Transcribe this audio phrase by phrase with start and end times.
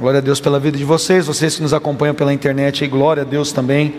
[0.00, 3.22] Glória a Deus pela vida de vocês, vocês que nos acompanham pela internet, e glória
[3.22, 3.96] a Deus também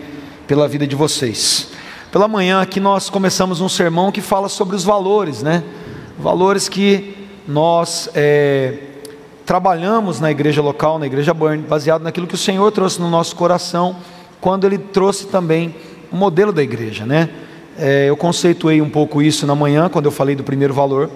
[0.48, 1.68] pela vida de vocês.
[2.10, 5.62] Pela manhã aqui nós começamos um sermão que fala sobre os valores, né?
[6.18, 7.14] Valores que
[7.46, 8.78] nós é,
[9.46, 13.36] trabalhamos na igreja local, na igreja Burn, baseado naquilo que o Senhor trouxe no nosso
[13.36, 13.94] coração,
[14.40, 15.72] quando Ele trouxe também
[16.10, 17.30] o modelo da igreja, né?
[17.78, 21.08] É, eu conceituei um pouco isso na manhã, quando eu falei do primeiro valor.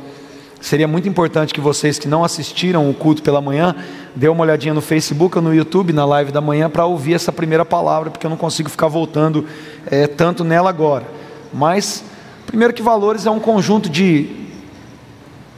[0.61, 3.75] Seria muito importante que vocês que não assistiram o culto pela manhã,
[4.15, 7.31] dê uma olhadinha no Facebook ou no YouTube, na live da manhã, para ouvir essa
[7.31, 9.47] primeira palavra, porque eu não consigo ficar voltando
[9.87, 11.05] é, tanto nela agora.
[11.53, 12.03] Mas,
[12.47, 14.47] primeiro que valores é um conjunto de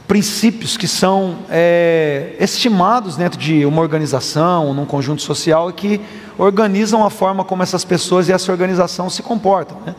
[0.07, 6.01] princípios que são é, estimados dentro de uma organização, num conjunto social, e que
[6.37, 9.77] organizam a forma como essas pessoas e essa organização se comportam.
[9.85, 9.95] Né?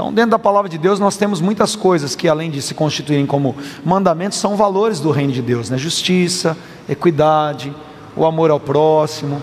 [0.00, 3.26] Então, dentro da palavra de Deus, nós temos muitas coisas que, além de se constituírem
[3.26, 3.54] como
[3.84, 5.76] mandamentos, são valores do reino de Deus: né?
[5.76, 6.56] justiça,
[6.88, 7.70] equidade,
[8.16, 9.42] o amor ao próximo,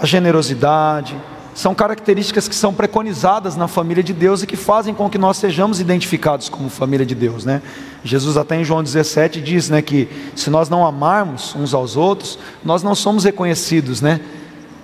[0.00, 1.16] a generosidade.
[1.56, 5.38] São características que são preconizadas na família de Deus e que fazem com que nós
[5.38, 7.62] sejamos identificados como família de Deus, né?
[8.04, 12.38] Jesus até em João 17 diz, né, que se nós não amarmos uns aos outros,
[12.64, 14.20] nós não somos reconhecidos, né?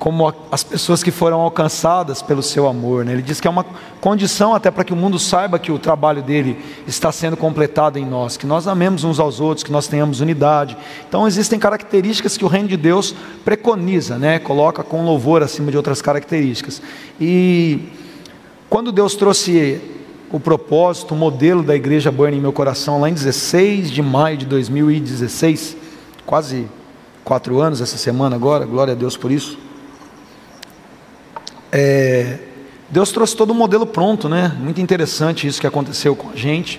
[0.03, 3.05] Como as pessoas que foram alcançadas pelo seu amor.
[3.05, 3.13] Né?
[3.13, 3.65] Ele diz que é uma
[4.01, 6.59] condição até para que o mundo saiba que o trabalho dele
[6.89, 10.77] está sendo completado em nós, que nós amemos uns aos outros, que nós tenhamos unidade.
[11.09, 13.15] Então existem características que o reino de Deus
[13.45, 14.41] preconiza, né?
[14.41, 16.83] coloca com louvor acima de outras características.
[17.21, 17.79] E
[18.69, 19.81] quando Deus trouxe
[20.33, 24.37] o propósito, o modelo da igreja Burn em meu coração, lá em 16 de maio
[24.37, 25.77] de 2016,
[26.27, 26.67] quase
[27.23, 29.71] quatro anos essa semana agora, glória a Deus por isso.
[31.73, 32.39] É,
[32.91, 34.55] Deus trouxe todo um modelo pronto, né?
[34.61, 36.79] Muito interessante isso que aconteceu com a gente.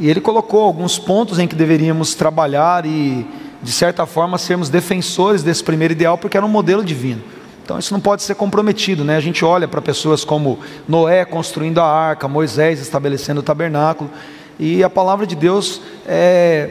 [0.00, 3.26] E Ele colocou alguns pontos em que deveríamos trabalhar e,
[3.62, 7.22] de certa forma, sermos defensores desse primeiro ideal, porque era um modelo divino.
[7.62, 9.16] Então isso não pode ser comprometido, né?
[9.16, 14.10] A gente olha para pessoas como Noé construindo a arca, Moisés estabelecendo o tabernáculo,
[14.58, 16.70] e a palavra de Deus é,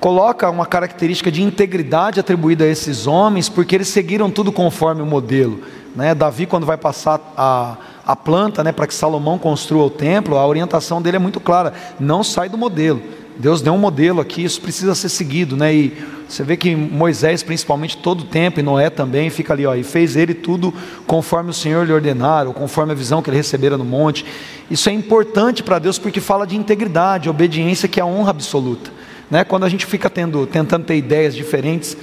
[0.00, 5.06] coloca uma característica de integridade atribuída a esses homens, porque eles seguiram tudo conforme o
[5.06, 5.60] modelo.
[5.94, 6.14] Né?
[6.14, 7.76] Davi, quando vai passar a,
[8.06, 11.72] a planta né, para que Salomão construa o templo, a orientação dele é muito clara:
[11.98, 13.02] não sai do modelo.
[13.38, 15.72] Deus deu um modelo aqui, isso precisa ser seguido, né?
[15.72, 15.96] E
[16.28, 19.84] você vê que Moisés, principalmente, todo o tempo, e Noé também, fica ali, ó, e
[19.84, 20.74] fez ele tudo
[21.06, 24.26] conforme o Senhor lhe ordenara, ou conforme a visão que ele recebera no monte.
[24.68, 28.90] Isso é importante para Deus porque fala de integridade, obediência, que é a honra absoluta.
[29.30, 29.44] Né?
[29.44, 31.96] Quando a gente fica tendo, tentando ter ideias diferentes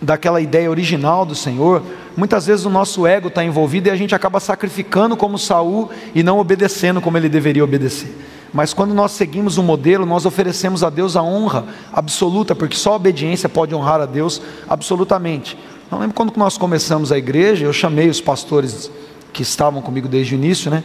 [0.00, 1.82] daquela ideia original do Senhor,
[2.16, 6.22] muitas vezes o nosso ego está envolvido e a gente acaba sacrificando como Saul e
[6.22, 8.14] não obedecendo como ele deveria obedecer.
[8.52, 12.76] Mas quando nós seguimos o um modelo, nós oferecemos a Deus a honra absoluta, porque
[12.76, 15.56] só a obediência pode honrar a Deus absolutamente.
[15.90, 18.90] Não lembro quando nós começamos a igreja, eu chamei os pastores
[19.32, 20.82] que estavam comigo desde o início, né?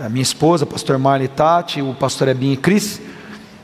[0.00, 3.00] A minha esposa, pastor Marley Tati, o pastor Ebin e Cris,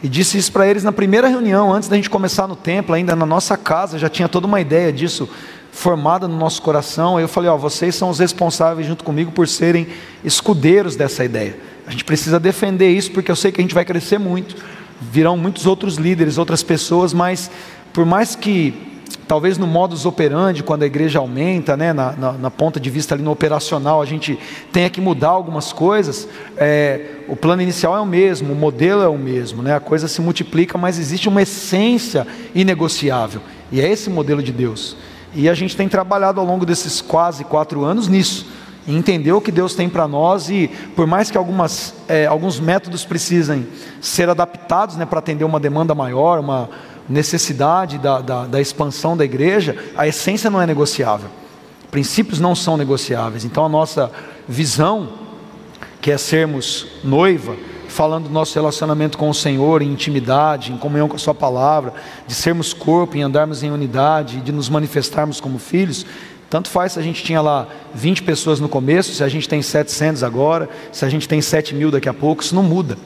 [0.02, 3.14] e disse isso para eles na primeira reunião, antes da gente começar no templo, ainda
[3.14, 5.28] na nossa casa, já tinha toda uma ideia disso
[5.70, 7.16] formada no nosso coração.
[7.16, 9.86] Aí eu falei: Ó, vocês são os responsáveis junto comigo por serem
[10.24, 11.56] escudeiros dessa ideia.
[11.86, 14.56] A gente precisa defender isso porque eu sei que a gente vai crescer muito,
[15.00, 17.50] virão muitos outros líderes, outras pessoas, mas
[17.92, 18.91] por mais que
[19.26, 23.14] talvez no modus operandi, quando a igreja aumenta, né, na, na, na, ponta de vista
[23.14, 24.38] ali no operacional, a gente
[24.72, 29.08] tenha que mudar algumas coisas, é, o plano inicial é o mesmo, o modelo é
[29.08, 33.40] o mesmo, né, a coisa se multiplica, mas existe uma essência inegociável,
[33.70, 34.96] e é esse modelo de Deus.
[35.34, 38.46] E a gente tem trabalhado ao longo desses quase quatro anos nisso,
[38.86, 43.04] entender o que Deus tem para nós e por mais que algumas, é, alguns métodos
[43.04, 43.66] precisem
[44.00, 46.68] ser adaptados né, para atender uma demanda maior, uma
[47.12, 51.28] necessidade da, da, da expansão da igreja, a essência não é negociável.
[51.90, 53.44] Princípios não são negociáveis.
[53.44, 54.10] Então a nossa
[54.48, 55.10] visão,
[56.00, 57.54] que é sermos noiva,
[57.86, 61.92] falando do nosso relacionamento com o Senhor, em intimidade, em comunhão com a Sua palavra,
[62.26, 66.06] de sermos corpo, em andarmos em unidade, de nos manifestarmos como filhos.
[66.48, 69.60] Tanto faz se a gente tinha lá 20 pessoas no começo, se a gente tem
[69.60, 72.96] 700 agora, se a gente tem 7 mil daqui a pouco, isso não muda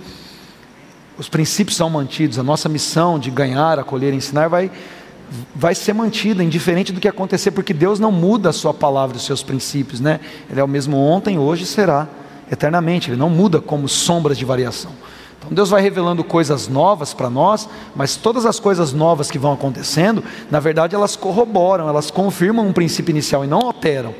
[1.19, 4.71] os princípios são mantidos, a nossa missão de ganhar, acolher, ensinar vai,
[5.55, 9.25] vai ser mantida, indiferente do que acontecer, porque Deus não muda a sua palavra, os
[9.25, 10.21] seus princípios, né?
[10.51, 12.07] Ele é o mesmo ontem, hoje e será
[12.51, 14.93] eternamente, ele não muda como sombras de variação.
[15.39, 19.53] Então Deus vai revelando coisas novas para nós, mas todas as coisas novas que vão
[19.53, 24.15] acontecendo, na verdade elas corroboram, elas confirmam um princípio inicial e não alteram.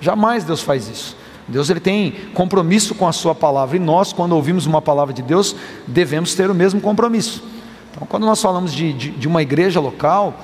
[0.00, 1.19] Jamais Deus faz isso.
[1.50, 5.22] Deus ele tem compromisso com a sua palavra e nós, quando ouvimos uma palavra de
[5.22, 5.54] Deus,
[5.86, 7.42] devemos ter o mesmo compromisso.
[7.90, 10.34] Então, quando nós falamos de, de, de uma igreja local,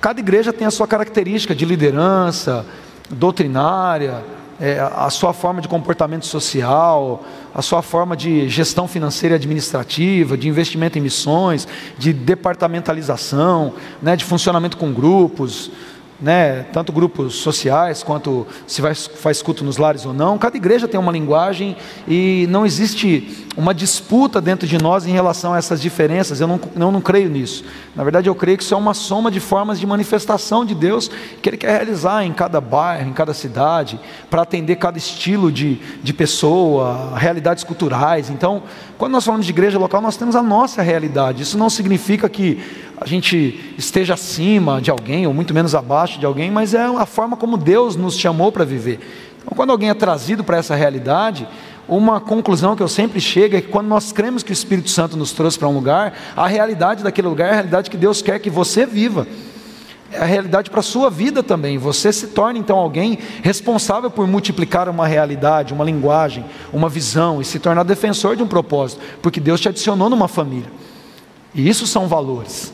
[0.00, 2.64] Cada igreja tem a sua característica de liderança,
[3.10, 4.22] doutrinária,
[4.60, 10.36] é, a sua forma de comportamento social, a sua forma de gestão financeira e administrativa,
[10.36, 11.66] de investimento em missões,
[11.98, 15.70] de departamentalização, né, de funcionamento com grupos,
[16.20, 20.38] né, tanto grupos sociais quanto se vai, faz culto nos lares ou não.
[20.38, 21.76] Cada igreja tem uma linguagem
[22.08, 26.40] e não existe uma disputa dentro de nós em relação a essas diferenças.
[26.40, 27.64] Eu não, eu não creio nisso.
[27.94, 31.10] Na verdade, eu creio que isso é uma soma de formas de manifestação de Deus
[31.42, 35.76] que Ele quer realizar em cada bairro, em cada cidade, para atender cada estilo de,
[36.02, 38.30] de pessoa, realidades culturais.
[38.30, 38.62] Então,
[38.96, 41.42] quando nós falamos de igreja local, nós temos a nossa realidade.
[41.42, 42.62] Isso não significa que
[42.98, 47.06] a gente esteja acima de alguém, ou muito menos abaixo de alguém, mas é a
[47.06, 49.00] forma como Deus nos chamou para viver.
[49.38, 51.46] Então, quando alguém é trazido para essa realidade,
[51.86, 55.16] uma conclusão que eu sempre chego é que quando nós cremos que o Espírito Santo
[55.16, 58.38] nos trouxe para um lugar, a realidade daquele lugar é a realidade que Deus quer
[58.38, 59.26] que você viva.
[60.10, 61.76] É a realidade para a sua vida também.
[61.78, 67.44] Você se torna então alguém responsável por multiplicar uma realidade, uma linguagem, uma visão e
[67.44, 70.70] se tornar defensor de um propósito, porque Deus te adicionou numa família.
[71.54, 72.72] E isso são valores.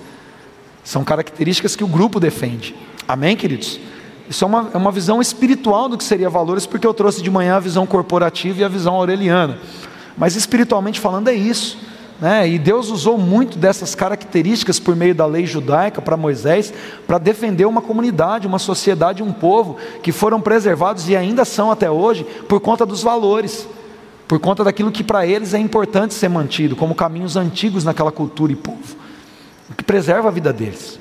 [0.84, 2.74] São características que o grupo defende.
[3.06, 3.78] Amém, queridos?
[4.28, 7.30] Isso é uma, é uma visão espiritual do que seria valores, porque eu trouxe de
[7.30, 9.58] manhã a visão corporativa e a visão aureliana.
[10.16, 11.78] Mas espiritualmente falando, é isso.
[12.20, 12.48] Né?
[12.48, 16.72] E Deus usou muito dessas características por meio da lei judaica para Moisés,
[17.06, 21.90] para defender uma comunidade, uma sociedade, um povo que foram preservados e ainda são até
[21.90, 23.68] hoje por conta dos valores,
[24.28, 28.52] por conta daquilo que para eles é importante ser mantido, como caminhos antigos naquela cultura
[28.52, 29.01] e povo
[29.76, 30.98] que preserva a vida deles.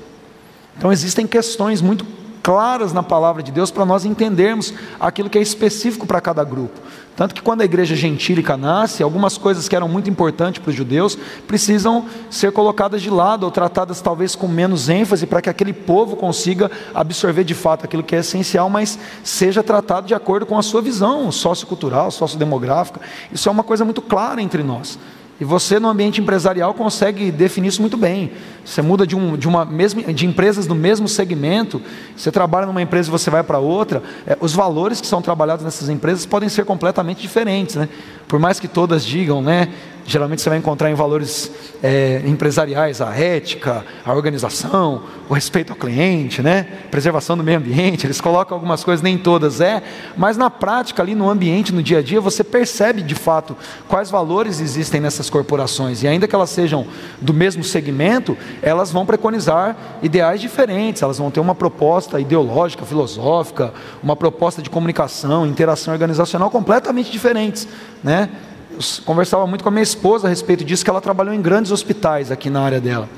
[0.76, 2.06] Então existem questões muito
[2.42, 6.80] claras na palavra de Deus para nós entendermos aquilo que é específico para cada grupo.
[7.14, 10.74] Tanto que quando a igreja gentílica nasce, algumas coisas que eram muito importantes para os
[10.74, 11.16] judeus
[11.46, 16.16] precisam ser colocadas de lado ou tratadas talvez com menos ênfase para que aquele povo
[16.16, 20.62] consiga absorver de fato aquilo que é essencial, mas seja tratado de acordo com a
[20.62, 23.00] sua visão sociocultural, sociodemográfica.
[23.30, 24.98] Isso é uma coisa muito clara entre nós.
[25.40, 28.32] E você no ambiente empresarial consegue definir isso muito bem.
[28.64, 31.82] Você muda de, um, de uma mesma, de empresas do mesmo segmento,
[32.16, 35.64] você trabalha numa empresa e você vai para outra, é, os valores que são trabalhados
[35.64, 37.88] nessas empresas podem ser completamente diferentes, né?
[38.28, 39.68] Por mais que todas digam, né?
[40.04, 41.50] Geralmente você vai encontrar em valores
[41.82, 46.66] é, empresariais a ética, a organização, o respeito ao cliente, né?
[46.90, 48.06] preservação do meio ambiente.
[48.06, 49.82] Eles colocam algumas coisas, nem todas é,
[50.16, 53.56] mas na prática, ali no ambiente, no dia a dia, você percebe de fato
[53.88, 56.02] quais valores existem nessas corporações.
[56.02, 56.86] E ainda que elas sejam
[57.20, 63.72] do mesmo segmento, elas vão preconizar ideais diferentes, elas vão ter uma proposta ideológica, filosófica,
[64.02, 67.66] uma proposta de comunicação, interação organizacional completamente diferentes.
[68.02, 68.28] Né?
[68.70, 71.70] Eu conversava muito com a minha esposa a respeito disso, que ela trabalhou em grandes
[71.70, 73.08] hospitais aqui na área dela.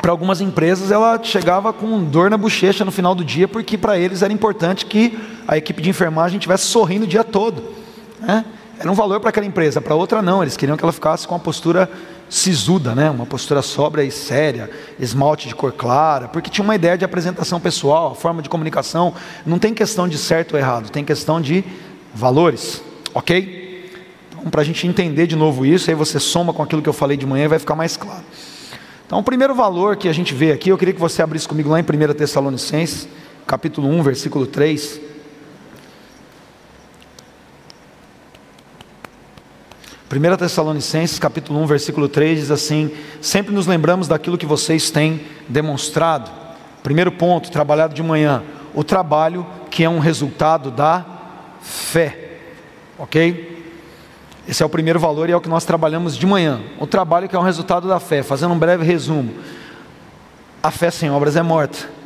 [0.00, 3.98] Para algumas empresas, ela chegava com dor na bochecha no final do dia, porque para
[3.98, 7.62] eles era importante que a equipe de enfermagem estivesse sorrindo o dia todo.
[8.20, 8.44] Né?
[8.78, 10.40] Era um valor para aquela empresa, para outra não.
[10.42, 11.90] Eles queriam que ela ficasse com uma postura
[12.28, 13.10] sisuda, né?
[13.10, 17.58] uma postura sóbria e séria, esmalte de cor clara, porque tinha uma ideia de apresentação
[17.58, 19.14] pessoal, forma de comunicação.
[19.46, 21.64] Não tem questão de certo ou errado, tem questão de
[22.14, 22.82] valores.
[23.14, 23.90] Ok?
[24.30, 26.92] Então, para a gente entender de novo isso, aí você soma com aquilo que eu
[26.92, 28.24] falei de manhã e vai ficar mais claro.
[29.06, 31.70] Então, o primeiro valor que a gente vê aqui, eu queria que você abrisse comigo
[31.70, 33.08] lá em 1 Tessalonicenses,
[33.46, 35.00] capítulo 1, versículo 3.
[40.10, 45.20] 1 Tessalonicenses, capítulo 1, versículo 3 diz assim: Sempre nos lembramos daquilo que vocês têm
[45.46, 46.30] demonstrado.
[46.82, 48.42] Primeiro ponto, trabalhado de manhã,
[48.74, 51.04] o trabalho que é um resultado da
[51.60, 52.38] fé.
[52.98, 53.58] Ok?
[54.48, 56.58] Esse é o primeiro valor e é o que nós trabalhamos de manhã.
[56.80, 58.22] O trabalho que é um resultado da fé.
[58.22, 59.34] Fazendo um breve resumo:
[60.62, 61.97] a fé sem obras é morta.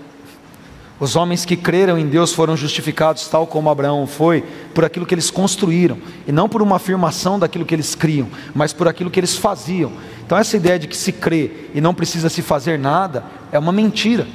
[1.02, 5.12] Os homens que creram em Deus foram justificados, tal como Abraão foi, por aquilo que
[5.12, 9.18] eles construíram, e não por uma afirmação daquilo que eles criam, mas por aquilo que
[9.18, 9.90] eles faziam.
[10.24, 13.72] Então, essa ideia de que se crê e não precisa se fazer nada é uma
[13.72, 14.28] mentira.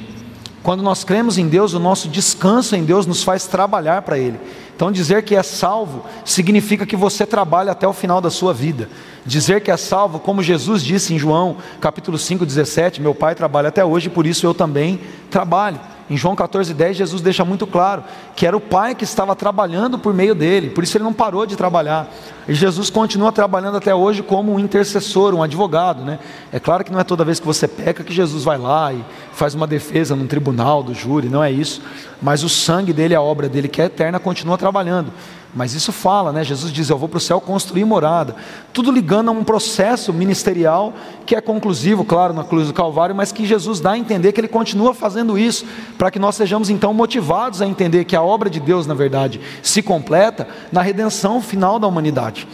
[0.61, 4.37] Quando nós cremos em Deus, o nosso descanso em Deus nos faz trabalhar para Ele.
[4.75, 8.89] Então, dizer que é salvo significa que você trabalha até o final da sua vida.
[9.25, 13.69] Dizer que é salvo, como Jesus disse em João capítulo 5, 17: Meu pai trabalha
[13.69, 14.99] até hoje, por isso eu também
[15.31, 15.79] trabalho.
[16.09, 18.03] Em João 14,10, Jesus deixa muito claro
[18.35, 21.45] que era o Pai que estava trabalhando por meio dele, por isso ele não parou
[21.45, 22.09] de trabalhar.
[22.47, 26.05] E Jesus continua trabalhando até hoje como um intercessor, um advogado.
[26.05, 26.17] Né?
[26.51, 29.03] É claro que não é toda vez que você peca que Jesus vai lá e
[29.33, 31.81] faz uma defesa no tribunal do júri, não é isso.
[32.21, 35.11] Mas o sangue dele, a obra dele que é eterna, continua trabalhando.
[35.57, 36.43] Mas isso fala, né?
[36.43, 38.35] Jesus diz: Eu vou para o céu construir morada.
[38.71, 40.93] Tudo ligando a um processo ministerial
[41.25, 44.39] que é conclusivo, claro, na cruz do Calvário, mas que Jesus dá a entender que
[44.39, 45.65] ele continua fazendo isso,
[45.97, 49.41] para que nós sejamos então motivados a entender que a obra de Deus, na verdade,
[49.63, 52.47] se completa na redenção final da humanidade,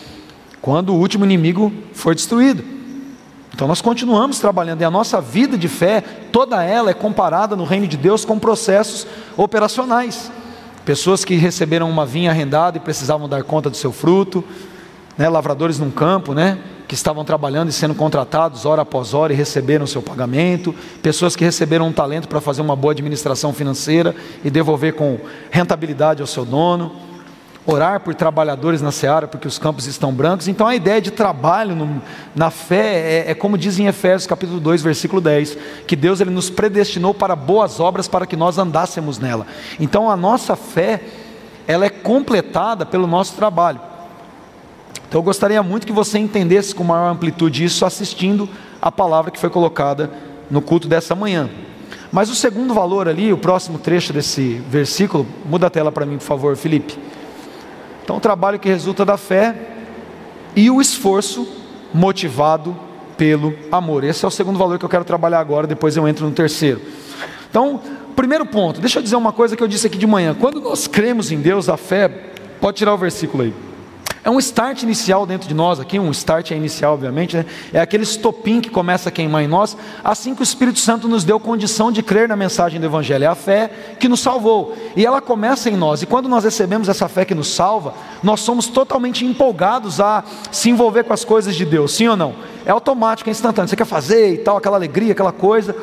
[0.61, 2.63] quando o último inimigo for destruído.
[3.53, 7.65] Então nós continuamos trabalhando e a nossa vida de fé, toda ela é comparada no
[7.65, 9.05] reino de Deus com processos
[9.35, 10.31] operacionais.
[10.85, 14.43] Pessoas que receberam uma vinha arrendada e precisavam dar conta do seu fruto,
[15.17, 19.35] né, lavradores num campo, né, que estavam trabalhando e sendo contratados hora após hora e
[19.35, 24.49] receberam seu pagamento, pessoas que receberam um talento para fazer uma boa administração financeira e
[24.49, 25.17] devolver com
[25.49, 27.12] rentabilidade ao seu dono
[27.65, 30.47] orar por trabalhadores na seara, porque os campos estão brancos.
[30.47, 32.01] Então a ideia de trabalho no,
[32.35, 36.29] na fé é, é, como diz em Efésios capítulo 2, versículo 10, que Deus ele
[36.29, 39.47] nos predestinou para boas obras para que nós andássemos nela.
[39.79, 41.01] Então a nossa fé,
[41.65, 43.79] ela é completada pelo nosso trabalho.
[45.07, 48.49] Então eu gostaria muito que você entendesse com maior amplitude isso assistindo
[48.81, 50.11] a palavra que foi colocada
[50.51, 51.49] no culto dessa manhã.
[52.11, 56.17] Mas o segundo valor ali, o próximo trecho desse versículo, muda a tela para mim,
[56.17, 56.97] por favor, Felipe.
[58.03, 59.55] Então, o trabalho que resulta da fé
[60.55, 61.47] e o esforço
[61.93, 62.75] motivado
[63.17, 64.03] pelo amor.
[64.03, 66.81] Esse é o segundo valor que eu quero trabalhar agora, depois eu entro no terceiro.
[67.49, 67.79] Então,
[68.15, 70.35] primeiro ponto, deixa eu dizer uma coisa que eu disse aqui de manhã.
[70.37, 72.07] Quando nós cremos em Deus, a fé,
[72.59, 73.53] pode tirar o versículo aí.
[74.23, 77.45] É um start inicial dentro de nós, aqui um start é inicial, obviamente, né?
[77.73, 81.25] é aquele estopim que começa a queimar em nós, assim que o Espírito Santo nos
[81.25, 85.05] deu condição de crer na mensagem do Evangelho, é a fé que nos salvou, e
[85.05, 88.67] ela começa em nós, e quando nós recebemos essa fé que nos salva, nós somos
[88.67, 92.33] totalmente empolgados a se envolver com as coisas de Deus, sim ou não?
[92.65, 95.75] É automático, é instantâneo, você quer fazer e tal, aquela alegria, aquela coisa,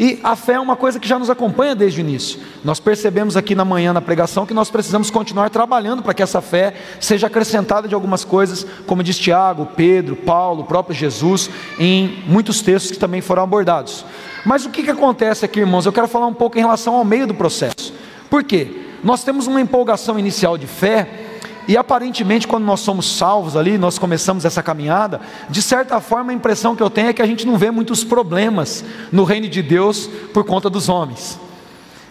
[0.00, 3.36] e a fé é uma coisa que já nos acompanha desde o início, nós percebemos
[3.36, 7.26] aqui na manhã na pregação que nós precisamos continuar trabalhando para que essa fé seja
[7.26, 12.92] acrescentada de algumas coisas, como diz Tiago, Pedro, Paulo, o próprio Jesus, em muitos textos
[12.92, 14.06] que também foram abordados.
[14.42, 15.84] Mas o que, que acontece aqui, irmãos?
[15.84, 17.92] Eu quero falar um pouco em relação ao meio do processo.
[18.30, 18.86] Por quê?
[19.04, 21.29] Nós temos uma empolgação inicial de fé,
[21.70, 26.34] e aparentemente, quando nós somos salvos ali, nós começamos essa caminhada, de certa forma a
[26.34, 29.62] impressão que eu tenho é que a gente não vê muitos problemas no reino de
[29.62, 31.38] Deus por conta dos homens.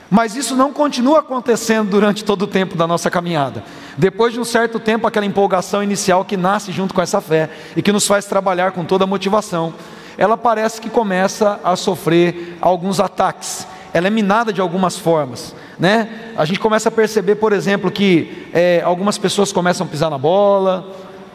[0.10, 3.62] Mas isso não continua acontecendo durante todo o tempo da nossa caminhada.
[3.98, 7.82] Depois de um certo tempo, aquela empolgação inicial que nasce junto com essa fé e
[7.82, 9.74] que nos faz trabalhar com toda a motivação,
[10.18, 13.68] ela parece que começa a sofrer alguns ataques.
[13.94, 16.34] Ela é minada de algumas formas, né?
[16.36, 20.18] A gente começa a perceber, por exemplo, que é, algumas pessoas começam a pisar na
[20.18, 20.86] bola,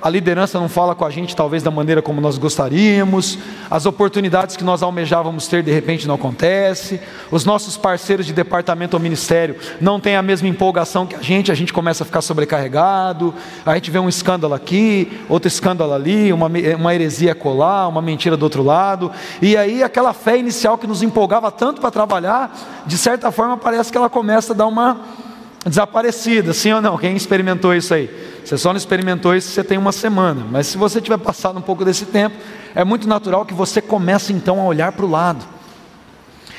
[0.05, 3.39] a liderança não fala com a gente, talvez da maneira como nós gostaríamos,
[3.71, 8.95] as oportunidades que nós almejávamos ter de repente não acontece, os nossos parceiros de departamento
[8.95, 12.21] ou ministério não têm a mesma empolgação que a gente, a gente começa a ficar
[12.21, 13.33] sobrecarregado,
[13.65, 18.37] a gente vê um escândalo aqui, outro escândalo ali, uma, uma heresia colar, uma mentira
[18.37, 22.99] do outro lado, e aí aquela fé inicial que nos empolgava tanto para trabalhar, de
[22.99, 25.24] certa forma parece que ela começa a dar uma
[25.65, 26.99] desaparecida, sim ou não?
[26.99, 28.11] Quem experimentou isso aí?
[28.45, 31.63] Você só não experimentou isso você tem uma semana, mas se você tiver passado um
[31.63, 32.37] pouco desse tempo,
[32.75, 35.45] é muito natural que você comece então a olhar para o lado.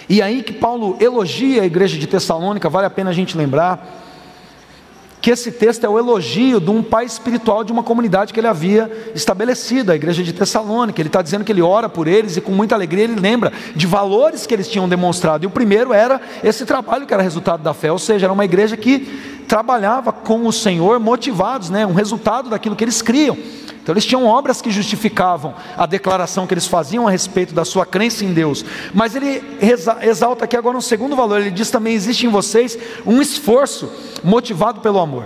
[0.10, 4.05] E aí que Paulo elogia a igreja de Tessalônica, vale a pena a gente lembrar
[5.26, 8.46] que esse texto é o elogio de um pai espiritual de uma comunidade que ele
[8.46, 11.02] havia estabelecido, a igreja de Tessalônica.
[11.02, 13.88] Ele está dizendo que ele ora por eles e com muita alegria ele lembra de
[13.88, 15.44] valores que eles tinham demonstrado.
[15.44, 18.46] E o primeiro era esse trabalho que era resultado da fé, ou seja, era uma
[18.46, 23.36] igreja que trabalhava com o Senhor motivados, né, um resultado daquilo que eles criam.
[23.86, 27.86] Então eles tinham obras que justificavam a declaração que eles faziam a respeito da sua
[27.86, 28.66] crença em Deus.
[28.92, 29.44] Mas ele
[30.02, 31.40] exalta aqui agora um segundo valor.
[31.40, 32.76] Ele diz também existe em vocês
[33.06, 33.88] um esforço
[34.24, 35.26] motivado pelo amor.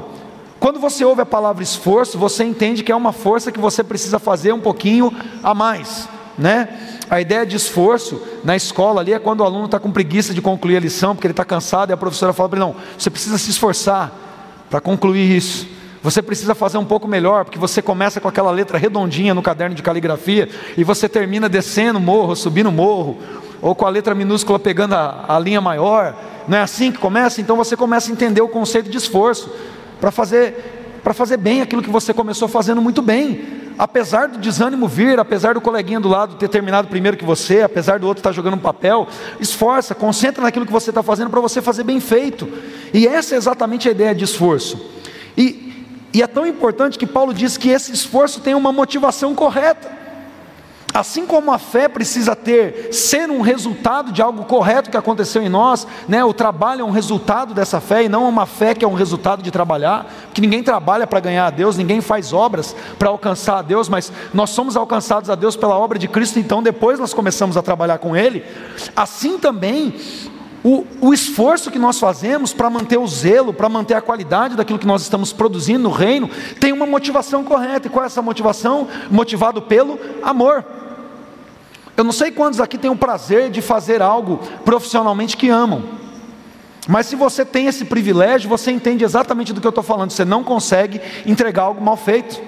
[0.60, 4.20] Quando você ouve a palavra esforço, você entende que é uma força que você precisa
[4.20, 5.10] fazer um pouquinho
[5.42, 6.68] a mais, né?
[7.10, 10.42] A ideia de esforço na escola ali é quando o aluno está com preguiça de
[10.42, 13.10] concluir a lição, porque ele está cansado, e a professora fala para ele: não, você
[13.10, 14.12] precisa se esforçar
[14.70, 15.79] para concluir isso.
[16.02, 19.76] Você precisa fazer um pouco melhor, porque você começa com aquela letra redondinha no caderno
[19.76, 23.18] de caligrafia e você termina descendo morro, subindo morro,
[23.62, 26.16] ou com a letra minúscula pegando a, a linha maior.
[26.48, 27.42] Não é assim que começa?
[27.42, 29.52] Então você começa a entender o conceito de esforço
[30.00, 33.60] para fazer para fazer bem aquilo que você começou fazendo muito bem.
[33.78, 38.00] Apesar do desânimo vir, apesar do coleguinha do lado ter terminado primeiro que você, apesar
[38.00, 39.08] do outro estar jogando um papel,
[39.40, 42.48] esforça, concentra naquilo que você está fazendo para você fazer bem feito.
[42.94, 44.78] E essa é exatamente a ideia de esforço.
[45.38, 45.69] E
[46.14, 50.00] e é tão importante que Paulo diz que esse esforço tem uma motivação correta.
[50.92, 55.50] Assim como a fé precisa ter, ser um resultado de algo correto que aconteceu em
[55.50, 56.24] nós, né?
[56.24, 59.44] o trabalho é um resultado dessa fé e não uma fé que é um resultado
[59.44, 63.62] de trabalhar, porque ninguém trabalha para ganhar a Deus, ninguém faz obras para alcançar a
[63.62, 67.56] Deus, mas nós somos alcançados a Deus pela obra de Cristo, então depois nós começamos
[67.56, 68.44] a trabalhar com Ele.
[68.96, 69.94] Assim também,
[70.64, 74.78] o, o, esforço que nós fazemos para manter o zelo, para manter a qualidade daquilo
[74.78, 77.88] que nós estamos produzindo no reino, tem uma motivação correta.
[77.88, 78.88] E qual é essa motivação?
[79.10, 80.66] Motivado pelo amor.
[81.96, 85.84] Eu não sei quantos aqui têm o prazer de fazer algo profissionalmente que amam.
[86.88, 90.12] Mas se você tem esse privilégio, você entende exatamente do que eu estou falando.
[90.12, 92.42] Você não consegue entregar algo mal feito.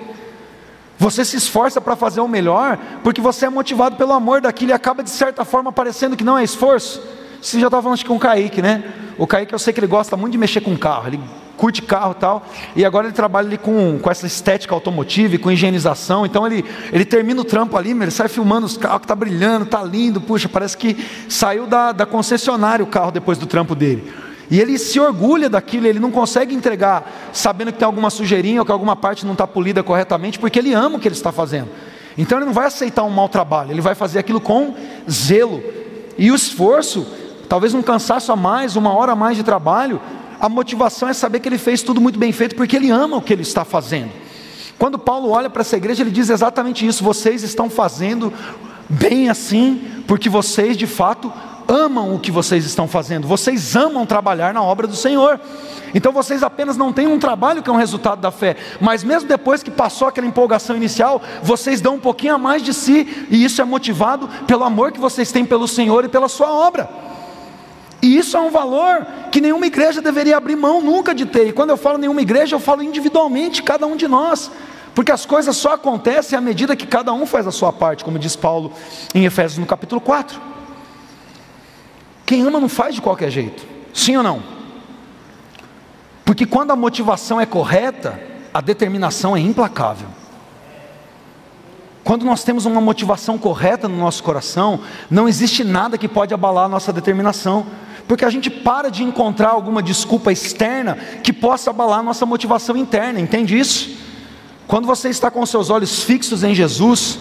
[0.97, 4.73] Você se esforça para fazer o melhor, porque você é motivado pelo amor daquilo e
[4.73, 7.01] acaba de certa forma parecendo que não é esforço.
[7.41, 8.83] Você já estava falando com o Kaique, né?
[9.17, 11.19] O Kaique eu sei que ele gosta muito de mexer com carro, ele
[11.57, 12.45] curte carro e tal,
[12.75, 17.05] e agora ele trabalha ali com, com essa estética automotiva, com higienização, então ele, ele
[17.05, 20.49] termina o trampo ali, ele sai filmando os carros que tá brilhando, tá lindo, puxa,
[20.49, 20.97] parece que
[21.29, 24.11] saiu da, da concessionária o carro depois do trampo dele.
[24.49, 28.65] E ele se orgulha daquilo, ele não consegue entregar sabendo que tem alguma sujeirinha ou
[28.65, 31.69] que alguma parte não está polida corretamente, porque ele ama o que ele está fazendo.
[32.17, 34.75] Então ele não vai aceitar um mau trabalho, ele vai fazer aquilo com
[35.09, 35.63] zelo.
[36.17, 37.07] E o esforço
[37.51, 39.99] talvez um cansaço a mais, uma hora a mais de trabalho,
[40.39, 43.21] a motivação é saber que ele fez tudo muito bem feito, porque ele ama o
[43.21, 44.09] que ele está fazendo.
[44.79, 48.31] Quando Paulo olha para essa igreja, ele diz exatamente isso: vocês estão fazendo
[48.87, 51.29] bem assim, porque vocês de fato
[51.67, 55.37] amam o que vocês estão fazendo, vocês amam trabalhar na obra do Senhor.
[55.93, 59.27] Então vocês apenas não têm um trabalho que é um resultado da fé, mas mesmo
[59.27, 63.43] depois que passou aquela empolgação inicial, vocês dão um pouquinho a mais de si, e
[63.43, 67.11] isso é motivado pelo amor que vocês têm pelo Senhor e pela sua obra.
[68.01, 71.47] E isso é um valor que nenhuma igreja deveria abrir mão nunca de ter.
[71.47, 74.51] E quando eu falo nenhuma igreja, eu falo individualmente, cada um de nós.
[74.95, 78.19] Porque as coisas só acontecem à medida que cada um faz a sua parte, como
[78.19, 78.73] diz Paulo
[79.13, 80.41] em Efésios no capítulo 4.
[82.25, 84.41] Quem ama não faz de qualquer jeito, sim ou não?
[86.25, 88.19] Porque quando a motivação é correta,
[88.53, 90.07] a determinação é implacável.
[92.03, 94.79] Quando nós temos uma motivação correta no nosso coração,
[95.09, 97.65] não existe nada que pode abalar a nossa determinação
[98.07, 103.19] porque a gente para de encontrar alguma desculpa externa que possa abalar nossa motivação interna,
[103.19, 103.97] entende isso?
[104.67, 107.19] Quando você está com seus olhos fixos em Jesus,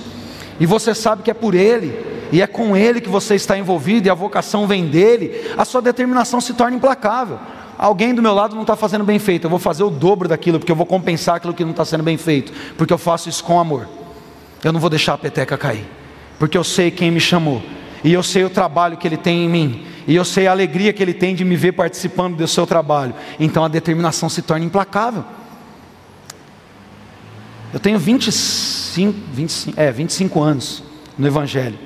[0.60, 1.98] e você sabe que é por Ele,
[2.30, 5.80] e é com Ele que você está envolvido, e a vocação vem dele, a sua
[5.80, 7.38] determinação se torna implacável.
[7.78, 10.58] Alguém do meu lado não está fazendo bem feito, eu vou fazer o dobro daquilo,
[10.58, 13.42] porque eu vou compensar aquilo que não está sendo bem feito, porque eu faço isso
[13.42, 13.88] com amor.
[14.62, 15.88] Eu não vou deixar a peteca cair,
[16.38, 17.62] porque eu sei quem me chamou,
[18.04, 20.92] e eu sei o trabalho que Ele tem em mim, e eu sei a alegria
[20.92, 23.14] que ele tem de me ver participando do seu trabalho.
[23.38, 25.24] Então a determinação se torna implacável.
[27.72, 30.82] Eu tenho 25, 25, é, 25 anos
[31.16, 31.78] no Evangelho.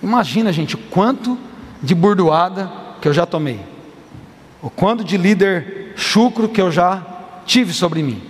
[0.00, 1.36] Imagina, gente, o quanto
[1.82, 3.58] de burdoada que eu já tomei.
[4.62, 7.04] O quanto de líder chucro que eu já
[7.44, 8.22] tive sobre mim.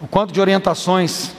[0.00, 1.30] O quanto de orientações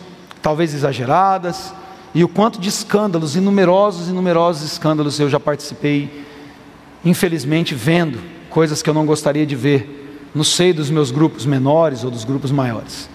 [0.42, 1.74] talvez exageradas,
[2.14, 6.26] e o quanto de escândalos, inumerosos e numerosos escândalos eu já participei,
[7.06, 8.20] infelizmente vendo
[8.50, 12.24] coisas que eu não gostaria de ver no seio dos meus grupos menores ou dos
[12.24, 13.10] grupos maiores.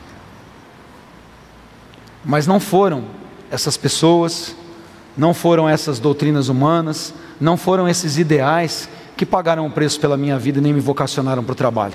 [2.24, 3.04] Mas não foram
[3.50, 4.56] essas pessoas,
[5.16, 10.38] não foram essas doutrinas humanas, não foram esses ideais que pagaram o preço pela minha
[10.38, 11.94] vida e nem me vocacionaram para o trabalho.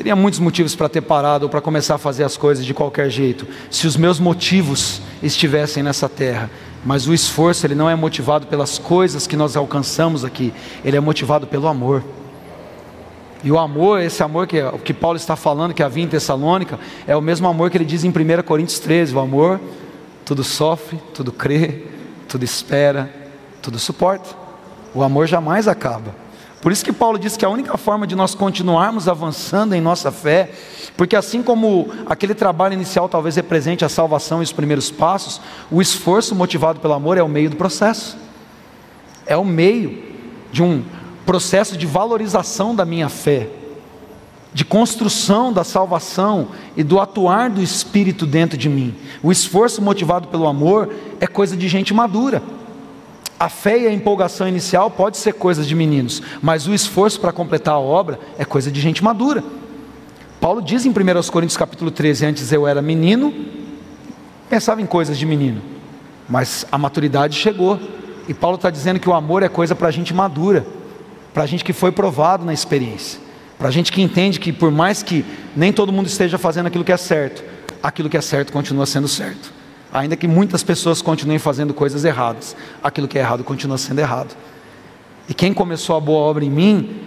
[0.00, 3.10] Teria muitos motivos para ter parado ou para começar a fazer as coisas de qualquer
[3.10, 6.50] jeito, se os meus motivos estivessem nessa terra.
[6.82, 11.00] Mas o esforço, ele não é motivado pelas coisas que nós alcançamos aqui, ele é
[11.00, 12.02] motivado pelo amor.
[13.44, 16.78] E o amor, esse amor que, o que Paulo está falando, que havia em Tessalônica,
[17.06, 19.60] é o mesmo amor que ele diz em 1 Coríntios 13: o amor
[20.24, 21.84] tudo sofre, tudo crê,
[22.26, 23.14] tudo espera,
[23.60, 24.30] tudo suporta.
[24.94, 26.29] O amor jamais acaba.
[26.60, 30.12] Por isso que Paulo diz que a única forma de nós continuarmos avançando em nossa
[30.12, 30.50] fé,
[30.94, 35.80] porque assim como aquele trabalho inicial talvez represente a salvação e os primeiros passos, o
[35.80, 38.18] esforço motivado pelo amor é o meio do processo.
[39.24, 40.02] É o meio
[40.52, 40.84] de um
[41.24, 43.48] processo de valorização da minha fé,
[44.52, 48.94] de construção da salvação e do atuar do Espírito dentro de mim.
[49.22, 52.42] O esforço motivado pelo amor é coisa de gente madura.
[53.40, 57.32] A fé e a empolgação inicial pode ser coisas de meninos, mas o esforço para
[57.32, 59.42] completar a obra é coisa de gente madura.
[60.38, 60.92] Paulo diz em 1
[61.32, 63.32] Coríntios capítulo 13, antes eu era menino,
[64.50, 65.62] pensava em coisas de menino,
[66.28, 67.80] mas a maturidade chegou.
[68.28, 70.66] E Paulo está dizendo que o amor é coisa para gente madura,
[71.32, 73.18] para gente que foi provado na experiência,
[73.58, 75.24] para gente que entende que por mais que
[75.56, 77.42] nem todo mundo esteja fazendo aquilo que é certo,
[77.82, 79.59] aquilo que é certo continua sendo certo.
[79.92, 84.36] Ainda que muitas pessoas continuem fazendo coisas erradas, aquilo que é errado continua sendo errado.
[85.28, 87.00] E quem começou a boa obra em mim,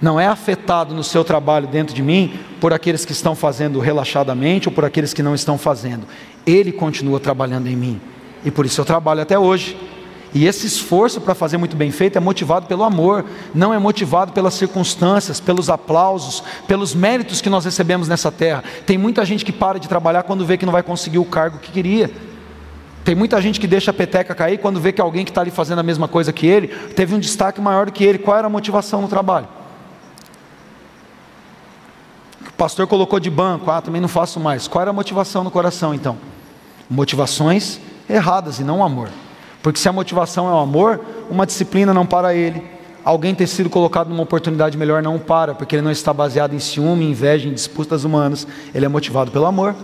[0.00, 4.68] não é afetado no seu trabalho dentro de mim por aqueles que estão fazendo relaxadamente
[4.68, 6.06] ou por aqueles que não estão fazendo.
[6.46, 8.00] Ele continua trabalhando em mim.
[8.44, 9.76] E por isso eu trabalho até hoje.
[10.32, 14.32] E esse esforço para fazer muito bem feito é motivado pelo amor, não é motivado
[14.32, 18.62] pelas circunstâncias, pelos aplausos, pelos méritos que nós recebemos nessa terra.
[18.86, 21.58] Tem muita gente que para de trabalhar quando vê que não vai conseguir o cargo
[21.58, 22.10] que queria.
[23.02, 25.50] Tem muita gente que deixa a peteca cair quando vê que alguém que está ali
[25.50, 28.18] fazendo a mesma coisa que ele teve um destaque maior do que ele.
[28.18, 29.48] Qual era a motivação no trabalho?
[32.46, 34.68] O pastor colocou de banco, ah, também não faço mais.
[34.68, 36.18] Qual era a motivação no coração então?
[36.88, 39.08] Motivações erradas e não amor.
[39.62, 42.62] Porque se a motivação é o amor, uma disciplina não para ele.
[43.04, 46.58] Alguém ter sido colocado numa oportunidade melhor não para, porque ele não está baseado em
[46.58, 48.46] ciúme, inveja, em disputas humanas.
[48.74, 49.74] Ele é motivado pelo amor.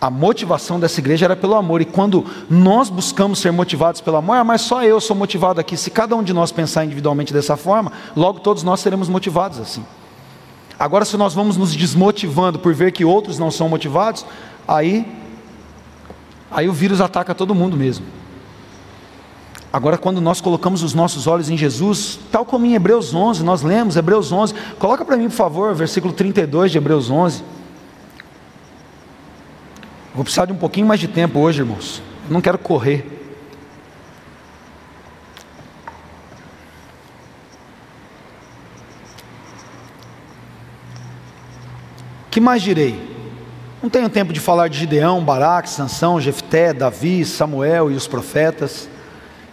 [0.00, 4.36] A motivação dessa igreja era pelo amor, e quando nós buscamos ser motivados pelo amor,
[4.36, 5.76] ah, mas só eu sou motivado aqui.
[5.76, 9.84] Se cada um de nós pensar individualmente dessa forma, logo todos nós seremos motivados assim.
[10.76, 14.26] Agora, se nós vamos nos desmotivando por ver que outros não são motivados,
[14.66, 15.06] aí,
[16.50, 18.04] aí o vírus ataca todo mundo mesmo.
[19.72, 23.62] Agora, quando nós colocamos os nossos olhos em Jesus, tal como em Hebreus 11, nós
[23.62, 27.42] lemos Hebreus 11, coloca para mim, por favor, versículo 32 de Hebreus 11.
[30.14, 32.02] Vou precisar de um pouquinho mais de tempo hoje, irmãos.
[32.28, 33.20] Eu não quero correr.
[42.30, 43.10] Que mais direi?
[43.82, 48.91] Não tenho tempo de falar de Gideão, Baraque, Sansão, Jefté, Davi, Samuel e os profetas.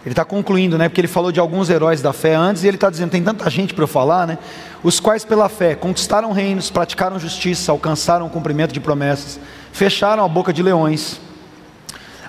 [0.04, 0.88] Ele está concluindo, né?
[0.88, 3.48] Porque ele falou de alguns heróis da fé antes e ele está dizendo: tem tanta
[3.50, 4.38] gente para eu falar, né?
[4.82, 9.38] Os quais, pela fé, conquistaram reinos, praticaram justiça, alcançaram o cumprimento de promessas,
[9.72, 11.20] fecharam a boca de leões,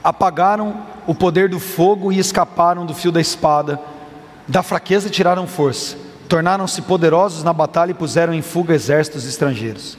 [0.03, 3.79] apagaram o poder do fogo e escaparam do fio da espada,
[4.45, 5.95] da fraqueza tiraram força,
[6.27, 9.97] tornaram-se poderosos na batalha e puseram em fuga exércitos estrangeiros.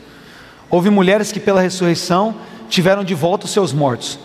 [0.68, 2.35] Houve mulheres que, pela ressurreição,
[2.68, 4.18] tiveram de volta os seus mortos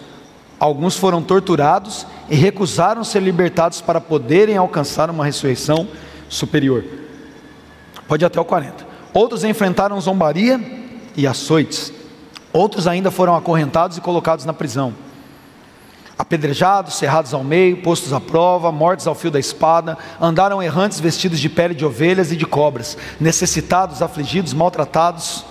[0.60, 5.88] Alguns foram torturados e recusaram ser libertados para poderem alcançar uma ressurreição
[6.30, 6.84] superior.
[8.08, 8.86] Pode até o 40.
[9.14, 10.60] Outros enfrentaram zombaria
[11.16, 11.94] e açoites.
[12.54, 14.94] Outros ainda foram acorrentados e colocados na prisão.
[16.18, 21.40] Apedrejados, cerrados ao meio, postos à prova, mortos ao fio da espada, andaram errantes vestidos
[21.40, 25.46] de pele de ovelhas e de cobras, necessitados, afligidos, maltratados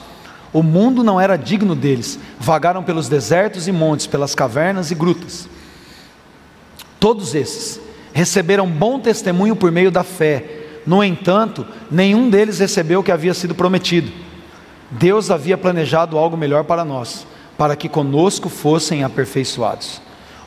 [0.56, 2.18] o mundo não era digno deles.
[2.40, 5.46] Vagaram pelos desertos e montes, pelas cavernas e grutas.
[7.06, 7.80] Todos esses
[8.12, 10.80] receberam bom testemunho por meio da fé.
[10.84, 14.10] No entanto, nenhum deles recebeu o que havia sido prometido.
[14.90, 17.24] Deus havia planejado algo melhor para nós,
[17.56, 20.02] para que conosco fossem aperfeiçoados.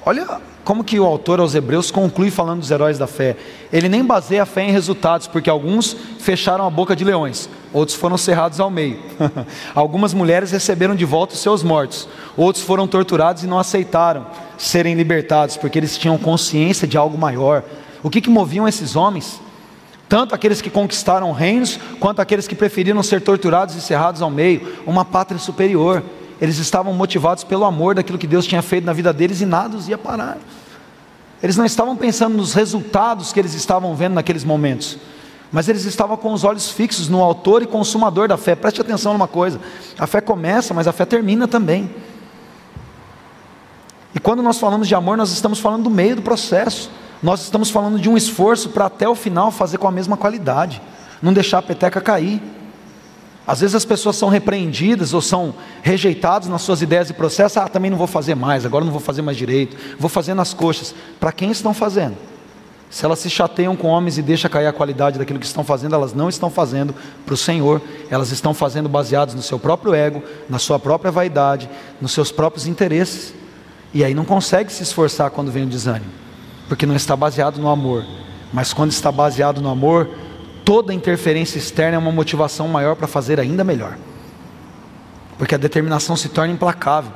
[0.09, 3.37] Olha como que o autor aos Hebreus conclui falando dos heróis da fé.
[3.71, 7.95] Ele nem baseia a fé em resultados, porque alguns fecharam a boca de leões, outros
[7.95, 8.97] foram cerrados ao meio.
[9.75, 14.25] Algumas mulheres receberam de volta os seus mortos, outros foram torturados e não aceitaram
[14.57, 17.63] serem libertados, porque eles tinham consciência de algo maior.
[18.01, 19.39] O que, que moviam esses homens?
[20.07, 24.75] Tanto aqueles que conquistaram reinos, quanto aqueles que preferiram ser torturados e cerrados ao meio,
[24.87, 26.01] uma pátria superior.
[26.41, 29.75] Eles estavam motivados pelo amor daquilo que Deus tinha feito na vida deles e nada
[29.75, 30.38] os ia parar.
[31.41, 34.97] Eles não estavam pensando nos resultados que eles estavam vendo naqueles momentos,
[35.52, 38.56] mas eles estavam com os olhos fixos no autor e consumador da fé.
[38.56, 39.60] Preste atenção numa coisa:
[39.97, 41.89] a fé começa, mas a fé termina também.
[44.13, 46.89] E quando nós falamos de amor, nós estamos falando do meio do processo.
[47.21, 50.82] Nós estamos falando de um esforço para até o final fazer com a mesma qualidade,
[51.21, 52.41] não deixar a peteca cair.
[53.49, 57.57] Às vezes as pessoas são repreendidas ou são rejeitadas nas suas ideias e processos.
[57.57, 60.53] Ah, também não vou fazer mais, agora não vou fazer mais direito, vou fazer nas
[60.53, 60.93] coxas.
[61.19, 62.15] Para quem estão fazendo?
[62.91, 65.95] Se elas se chateiam com homens e deixam cair a qualidade daquilo que estão fazendo,
[65.95, 66.93] elas não estão fazendo
[67.25, 71.67] para o Senhor, elas estão fazendo baseadas no seu próprio ego, na sua própria vaidade,
[71.99, 73.33] nos seus próprios interesses.
[73.91, 76.12] E aí não consegue se esforçar quando vem o desânimo,
[76.67, 78.05] porque não está baseado no amor.
[78.53, 80.07] Mas quando está baseado no amor,
[80.69, 83.97] toda interferência externa é uma motivação maior para fazer ainda melhor.
[85.36, 87.12] Porque a determinação se torna implacável.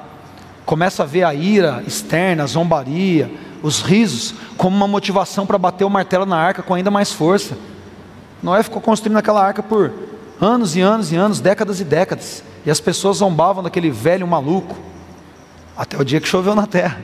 [0.66, 5.86] Começa a ver a ira externa, a zombaria, os risos, como uma motivação para bater
[5.86, 7.56] o martelo na arca com ainda mais força.
[8.42, 9.94] Noé ficou construindo aquela arca por
[10.42, 12.44] anos e anos e anos, décadas e décadas.
[12.66, 14.76] E as pessoas zombavam daquele velho maluco,
[15.78, 17.00] até o dia que choveu na terra.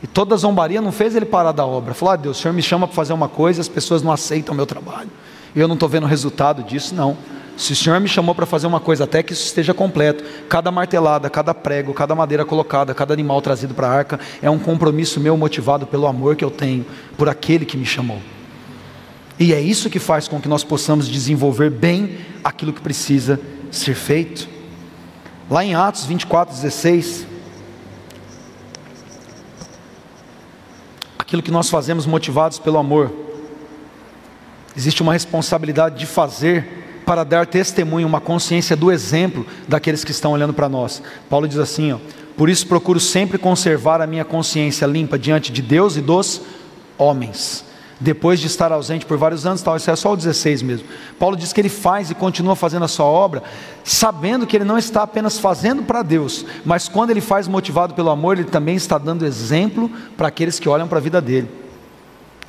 [0.00, 1.92] E toda a zombaria não fez ele parar da obra.
[1.92, 4.12] Falou: ah, Deus, o Senhor me chama para fazer uma coisa e as pessoas não
[4.12, 5.10] aceitam o meu trabalho
[5.54, 7.16] eu não estou vendo o resultado disso, não.
[7.56, 10.70] Se o Senhor me chamou para fazer uma coisa até que isso esteja completo, cada
[10.70, 15.20] martelada, cada prego, cada madeira colocada, cada animal trazido para a arca, é um compromisso
[15.20, 16.86] meu motivado pelo amor que eu tenho
[17.18, 18.18] por aquele que me chamou.
[19.38, 23.38] E é isso que faz com que nós possamos desenvolver bem aquilo que precisa
[23.70, 24.48] ser feito.
[25.50, 27.26] Lá em Atos 24, 16,
[31.18, 33.29] aquilo que nós fazemos motivados pelo amor,
[34.76, 40.32] existe uma responsabilidade de fazer para dar testemunho, uma consciência do exemplo daqueles que estão
[40.32, 41.02] olhando para nós.
[41.28, 41.98] Paulo diz assim: ó,
[42.36, 46.40] por isso procuro sempre conservar a minha consciência limpa diante de Deus e dos
[46.96, 47.64] homens.
[48.02, 50.86] Depois de estar ausente por vários anos, tal, isso é só o 16 mesmo.
[51.18, 53.42] Paulo diz que ele faz e continua fazendo a sua obra,
[53.84, 58.08] sabendo que ele não está apenas fazendo para Deus, mas quando ele faz motivado pelo
[58.08, 61.48] amor, ele também está dando exemplo para aqueles que olham para a vida dele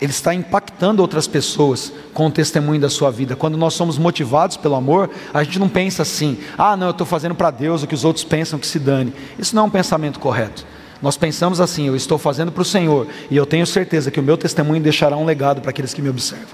[0.02, 3.36] ele está impactando outras pessoas com o testemunho da sua vida.
[3.36, 7.06] Quando nós somos motivados pelo amor, a gente não pensa assim: ah, não, eu estou
[7.06, 9.14] fazendo para Deus o que os outros pensam que se dane.
[9.38, 10.66] Isso não é um pensamento correto.
[11.04, 14.24] Nós pensamos assim: eu estou fazendo para o Senhor e eu tenho certeza que o
[14.24, 16.48] meu testemunho deixará um legado para aqueles que me observam.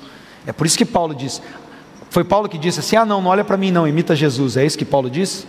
[0.46, 1.42] É por isso que Paulo diz.
[2.10, 4.58] Foi Paulo que disse assim: ah, não, não olha para mim, não, imita Jesus.
[4.58, 5.46] É isso que Paulo disse?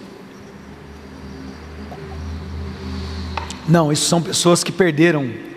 [3.68, 5.47] Não, isso são pessoas que perderam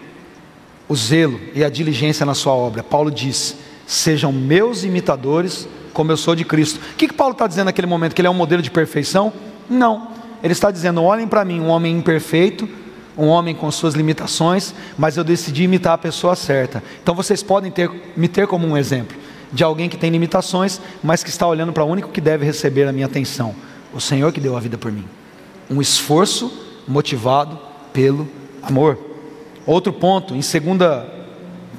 [0.91, 2.84] o zelo e a diligência na sua obra.
[2.84, 3.56] Paulo diz:
[3.88, 6.82] sejam meus imitadores, como eu sou de Cristo.
[6.82, 8.13] O que, que Paulo está dizendo naquele momento?
[8.13, 9.32] Que ele é um modelo de perfeição?
[9.69, 10.10] Não.
[10.43, 12.67] Ele está dizendo: olhem para mim, um homem imperfeito,
[13.17, 16.84] um homem com suas limitações, mas eu decidi imitar a pessoa certa.
[17.01, 19.15] Então vocês podem ter, me ter como um exemplo
[19.49, 22.86] de alguém que tem limitações, mas que está olhando para o único que deve receber
[22.86, 23.56] a minha atenção:
[23.93, 25.06] o Senhor que deu a vida por mim.
[25.69, 26.51] Um esforço
[26.86, 27.58] motivado
[27.93, 28.27] pelo
[28.62, 29.11] amor.
[29.71, 31.07] Outro ponto, em segunda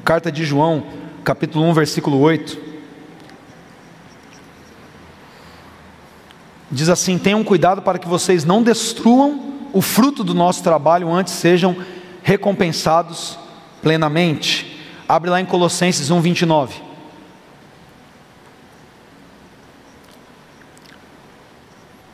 [0.02, 0.82] carta de João,
[1.22, 2.56] capítulo 1, versículo 8.
[6.70, 11.34] Diz assim: Tenham cuidado para que vocês não destruam o fruto do nosso trabalho, antes
[11.34, 11.76] sejam
[12.22, 13.38] recompensados
[13.82, 14.80] plenamente.
[15.06, 16.91] Abre lá em Colossenses 1, 29.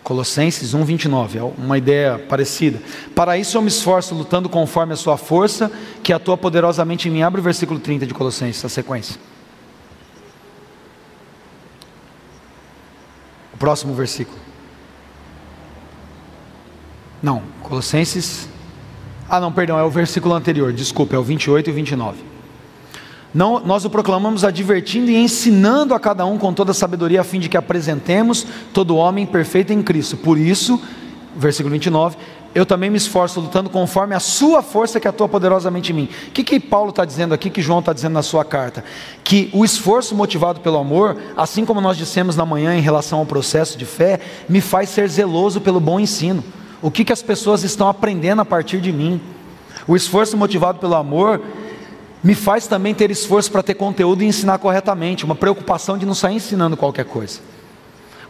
[0.09, 2.81] Colossenses 1:29, é uma ideia parecida.
[3.15, 5.71] Para isso eu me esforço lutando conforme a sua força,
[6.03, 7.21] que atua poderosamente em mim.
[7.21, 9.21] Abre o versículo 30 de Colossenses, a sequência.
[13.53, 14.39] O próximo versículo.
[17.23, 18.49] Não, Colossenses.
[19.29, 22.28] Ah, não, perdão, é o versículo anterior, desculpa, é o 28 e 29.
[23.33, 27.25] Não, nós o proclamamos advertindo e ensinando a cada um com toda a sabedoria, a
[27.25, 30.17] fim de que apresentemos todo homem perfeito em Cristo.
[30.17, 30.81] Por isso,
[31.37, 32.17] versículo 29,
[32.55, 36.09] eu também me esforço lutando conforme a sua força que atua poderosamente em mim.
[36.29, 38.83] O que, que Paulo está dizendo aqui, que João está dizendo na sua carta?
[39.23, 43.27] Que o esforço motivado pelo amor, assim como nós dissemos na manhã em relação ao
[43.27, 46.43] processo de fé, me faz ser zeloso pelo bom ensino.
[46.81, 49.21] O que, que as pessoas estão aprendendo a partir de mim?
[49.87, 51.41] O esforço motivado pelo amor
[52.23, 56.15] me faz também ter esforço para ter conteúdo e ensinar corretamente, uma preocupação de não
[56.15, 57.41] sair ensinando qualquer coisa.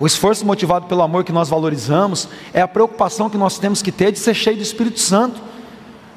[0.00, 3.90] O esforço motivado pelo amor que nós valorizamos é a preocupação que nós temos que
[3.90, 5.40] ter de ser cheio do Espírito Santo.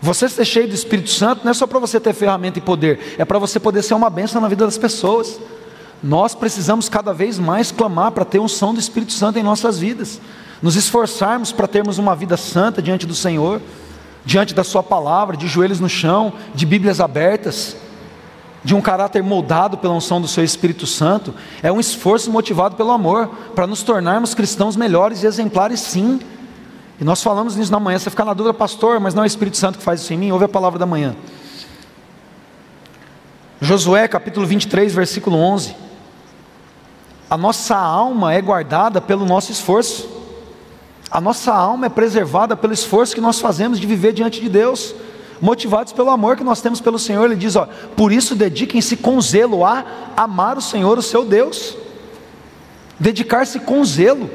[0.01, 3.15] Você ser cheio do Espírito Santo não é só para você ter ferramenta e poder,
[3.17, 5.39] é para você poder ser uma bênção na vida das pessoas.
[6.03, 10.19] Nós precisamos cada vez mais clamar para ter som do Espírito Santo em nossas vidas,
[10.61, 13.61] nos esforçarmos para termos uma vida santa diante do Senhor
[14.25, 17.75] diante da Sua palavra, de joelhos no chão, de Bíblias abertas,
[18.63, 22.91] de um caráter moldado pela unção do Seu Espírito Santo, é um esforço motivado pelo
[22.91, 26.19] amor, para nos tornarmos cristãos melhores e exemplares, sim.
[26.99, 27.97] E nós falamos nisso na manhã.
[27.97, 30.17] Você fica na dúvida, pastor, mas não é o Espírito Santo que faz isso em
[30.17, 30.31] mim?
[30.31, 31.15] Ouve a palavra da manhã.
[33.59, 35.75] Josué capítulo 23, versículo 11.
[37.27, 40.20] A nossa alma é guardada pelo nosso esforço.
[41.11, 44.95] A nossa alma é preservada pelo esforço que nós fazemos de viver diante de Deus,
[45.41, 47.25] motivados pelo amor que nós temos pelo Senhor.
[47.25, 49.83] Ele diz: ó, por isso dediquem-se com zelo a
[50.15, 51.75] amar o Senhor, o seu Deus.
[52.97, 54.29] Dedicar-se com zelo,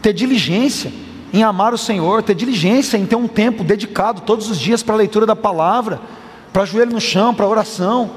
[0.00, 0.92] ter diligência
[1.32, 4.94] em amar o Senhor, ter diligência em ter um tempo dedicado todos os dias para
[4.94, 6.00] a leitura da palavra,
[6.52, 8.10] para joelho no chão, para oração,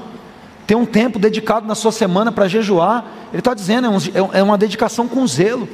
[0.66, 3.04] ter um tempo dedicado na sua semana para jejuar.
[3.32, 5.68] Ele está dizendo, é, um, é uma dedicação com zelo.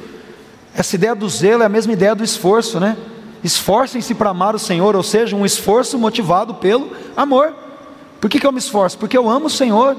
[0.75, 2.97] Essa ideia do zelo é a mesma ideia do esforço, né?
[3.43, 7.53] Esforcem-se para amar o Senhor, ou seja, um esforço motivado pelo amor.
[8.19, 8.97] Por que, que eu me esforço?
[8.97, 9.97] Porque eu amo o Senhor.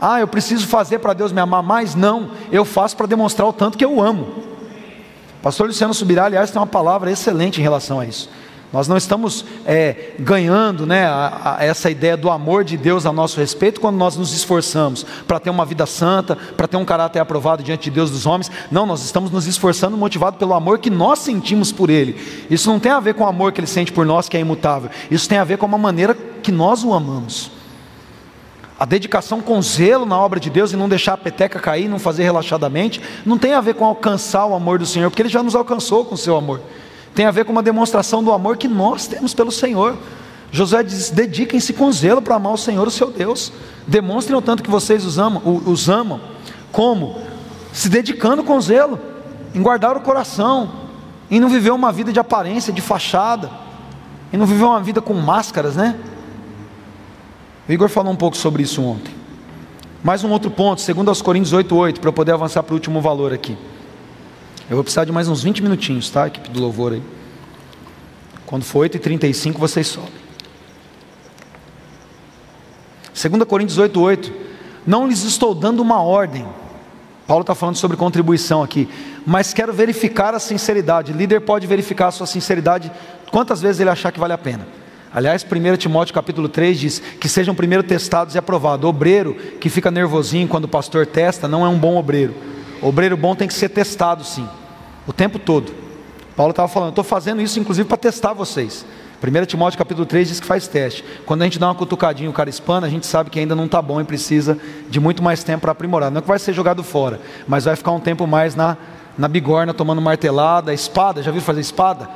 [0.00, 1.94] Ah, eu preciso fazer para Deus me amar mais?
[1.94, 4.44] Não, eu faço para demonstrar o tanto que eu amo.
[5.42, 8.28] Pastor Luciano Subirá, aliás, tem uma palavra excelente em relação a isso.
[8.74, 13.12] Nós não estamos é, ganhando né, a, a essa ideia do amor de Deus a
[13.12, 17.20] nosso respeito quando nós nos esforçamos para ter uma vida santa, para ter um caráter
[17.20, 18.50] aprovado diante de Deus dos homens.
[18.72, 22.20] Não, nós estamos nos esforçando motivado pelo amor que nós sentimos por Ele.
[22.50, 24.40] Isso não tem a ver com o amor que Ele sente por nós, que é
[24.40, 24.90] imutável.
[25.08, 27.52] Isso tem a ver com a maneira que nós o amamos.
[28.76, 32.00] A dedicação com zelo na obra de Deus e não deixar a peteca cair, não
[32.00, 35.44] fazer relaxadamente, não tem a ver com alcançar o amor do Senhor, porque Ele já
[35.44, 36.60] nos alcançou com o seu amor.
[37.14, 39.96] Tem a ver com uma demonstração do amor que nós temos pelo Senhor.
[40.50, 43.52] Josué diz: dediquem-se com zelo para amar o Senhor, o seu Deus.
[43.86, 46.20] Demonstrem o tanto que vocês os amam, os amam.
[46.72, 47.16] Como?
[47.72, 48.98] Se dedicando com zelo,
[49.54, 50.70] em guardar o coração,
[51.30, 53.50] em não viver uma vida de aparência, de fachada,
[54.32, 55.96] em não viver uma vida com máscaras, né?
[57.68, 59.14] O Igor falou um pouco sobre isso ontem.
[60.02, 63.00] Mais um outro ponto, segundo aos Coríntios 8:8, para eu poder avançar para o último
[63.00, 63.56] valor aqui.
[64.68, 66.26] Eu vou precisar de mais uns 20 minutinhos, tá?
[66.26, 67.02] Equipe do louvor aí.
[68.46, 70.24] Quando for 8h35, vocês sobem.
[73.12, 74.32] 2 Coríntios 8,8.
[74.86, 76.46] Não lhes estou dando uma ordem.
[77.26, 78.88] Paulo está falando sobre contribuição aqui.
[79.26, 81.12] Mas quero verificar a sinceridade.
[81.12, 82.90] O líder pode verificar a sua sinceridade
[83.30, 84.66] quantas vezes ele achar que vale a pena.
[85.12, 88.88] Aliás, 1 Timóteo capítulo 3 diz que sejam primeiro testados e aprovados.
[88.88, 92.34] Obreiro que fica nervosinho quando o pastor testa não é um bom obreiro.
[92.86, 94.46] Obreiro bom tem que ser testado sim,
[95.06, 95.72] o tempo todo.
[96.36, 98.84] Paulo estava falando, estou fazendo isso inclusive para testar vocês.
[99.22, 101.02] 1 Timóteo capítulo 3 diz que faz teste.
[101.24, 103.64] Quando a gente dá uma cutucadinha o cara espana, a gente sabe que ainda não
[103.64, 104.58] está bom e precisa
[104.90, 106.10] de muito mais tempo para aprimorar.
[106.10, 108.76] Não é que vai ser jogado fora, mas vai ficar um tempo mais na,
[109.16, 111.22] na bigorna, tomando martelada, espada.
[111.22, 112.08] Já viu fazer espada?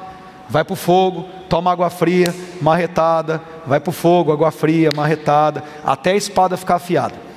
[0.49, 5.63] vai para o fogo, toma água fria, marretada, vai para o fogo, água fria, marretada,
[5.85, 7.28] até a espada ficar afiada.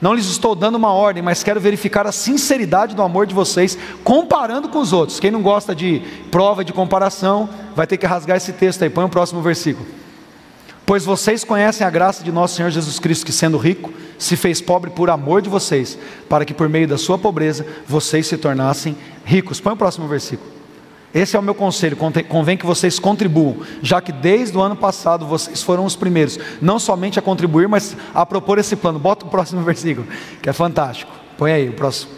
[0.00, 3.76] Não lhes estou dando uma ordem, mas quero verificar a sinceridade do amor de vocês,
[4.02, 5.20] comparando com os outros.
[5.20, 8.88] Quem não gosta de prova de comparação, vai ter que rasgar esse texto aí.
[8.88, 9.86] Põe o próximo versículo.
[10.86, 14.60] Pois vocês conhecem a graça de nosso Senhor Jesus Cristo, que sendo rico, se fez
[14.60, 18.96] pobre por amor de vocês, para que por meio da sua pobreza vocês se tornassem
[19.24, 19.60] ricos.
[19.60, 20.59] Põe o próximo versículo.
[21.12, 21.96] Esse é o meu conselho,
[22.28, 26.78] convém que vocês contribuam, já que desde o ano passado vocês foram os primeiros, não
[26.78, 28.98] somente a contribuir, mas a propor esse plano.
[28.98, 30.06] Bota o próximo versículo,
[30.40, 31.10] que é fantástico.
[31.36, 32.12] Põe aí o próximo.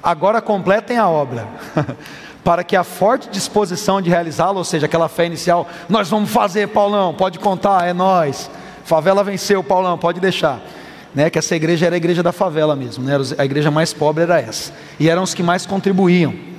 [0.00, 1.48] Agora completem a obra,
[2.44, 6.68] para que a forte disposição de realizá-la, ou seja, aquela fé inicial, nós vamos fazer,
[6.68, 8.48] Paulão, pode contar, é nós.
[8.84, 10.60] Favela venceu, Paulão, pode deixar.
[11.12, 14.22] Né, que essa igreja era a igreja da favela mesmo, né, a igreja mais pobre
[14.22, 16.49] era essa, e eram os que mais contribuíam.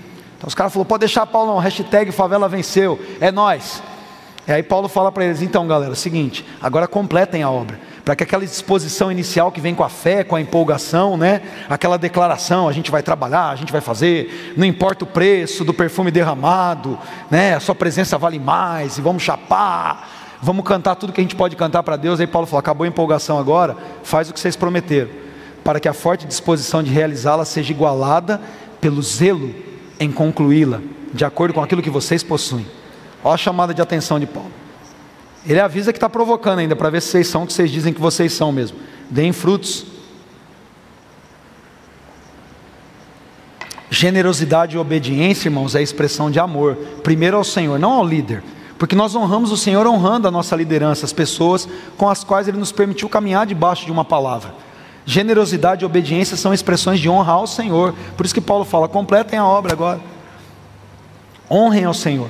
[0.42, 3.84] Então os caras falaram, pode deixar Paulo não, hashtag favela venceu, é nós.
[4.48, 7.80] E aí Paulo fala para eles, então galera, é o seguinte, agora completem a obra,
[8.04, 11.44] para que aquela disposição inicial que vem com a fé, com a empolgação, né?
[11.70, 15.76] Aquela declaração, a gente vai trabalhar, a gente vai fazer, não importa o preço do
[15.76, 16.98] perfume derramado,
[17.30, 17.54] né?
[17.54, 20.10] A sua presença vale mais, e vamos chapar,
[20.42, 22.20] vamos cantar tudo que a gente pode cantar para Deus.
[22.20, 25.12] Aí Paulo falou, acabou a empolgação agora, faz o que vocês prometeram,
[25.64, 28.42] para que a forte disposição de realizá-la seja igualada
[28.82, 29.70] pelo zelo
[30.02, 30.82] em concluí-la,
[31.14, 32.66] de acordo com aquilo que vocês possuem.
[33.24, 34.52] Olha a chamada de atenção de Paulo.
[35.46, 37.94] Ele avisa que está provocando ainda, para ver se vocês são o que vocês dizem
[37.94, 38.80] que vocês são mesmo.
[39.12, 39.86] Deem frutos.
[43.92, 46.76] Generosidade e obediência, irmãos, é a expressão de amor.
[47.04, 48.44] Primeiro ao Senhor, não ao líder.
[48.80, 52.58] Porque nós honramos o Senhor honrando a nossa liderança, as pessoas com as quais Ele
[52.58, 54.56] nos permitiu caminhar debaixo de uma palavra.
[55.12, 57.94] Generosidade e obediência são expressões de honra ao Senhor.
[58.16, 60.00] Por isso que Paulo fala: completem a obra agora.
[61.52, 62.30] Honrem ao Senhor.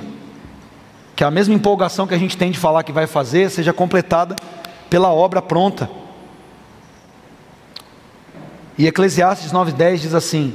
[1.14, 4.34] Que a mesma empolgação que a gente tem de falar que vai fazer seja completada
[4.90, 5.88] pela obra pronta.
[8.76, 10.52] E Eclesiastes 9,10 diz assim: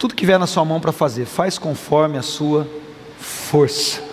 [0.00, 2.66] Tudo que vier na sua mão para fazer, faz conforme a sua
[3.20, 4.07] força.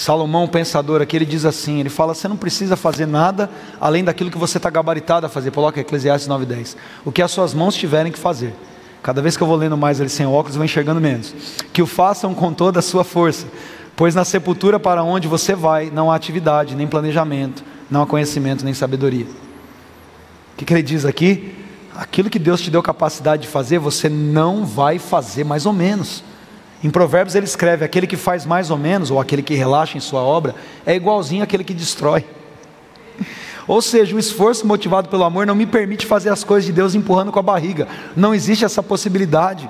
[0.00, 4.30] Salomão, pensador aqui, ele diz assim: ele fala, você não precisa fazer nada além daquilo
[4.30, 5.50] que você está gabaritado a fazer.
[5.50, 6.74] Coloca Eclesiastes 9,10.
[7.04, 8.54] O que as suas mãos tiverem que fazer.
[9.02, 11.34] Cada vez que eu vou lendo mais ele sem óculos, eu vou enxergando menos.
[11.70, 13.46] Que o façam com toda a sua força.
[13.94, 18.64] Pois na sepultura para onde você vai, não há atividade, nem planejamento, não há conhecimento,
[18.64, 19.26] nem sabedoria.
[19.26, 21.54] O que, que ele diz aqui?
[21.94, 26.24] Aquilo que Deus te deu capacidade de fazer, você não vai fazer mais ou menos.
[26.82, 30.00] Em Provérbios ele escreve: aquele que faz mais ou menos, ou aquele que relaxa em
[30.00, 30.54] sua obra,
[30.86, 32.24] é igualzinho àquele que destrói.
[33.68, 36.94] Ou seja, o esforço motivado pelo amor não me permite fazer as coisas de Deus
[36.94, 37.86] empurrando com a barriga.
[38.16, 39.68] Não existe essa possibilidade.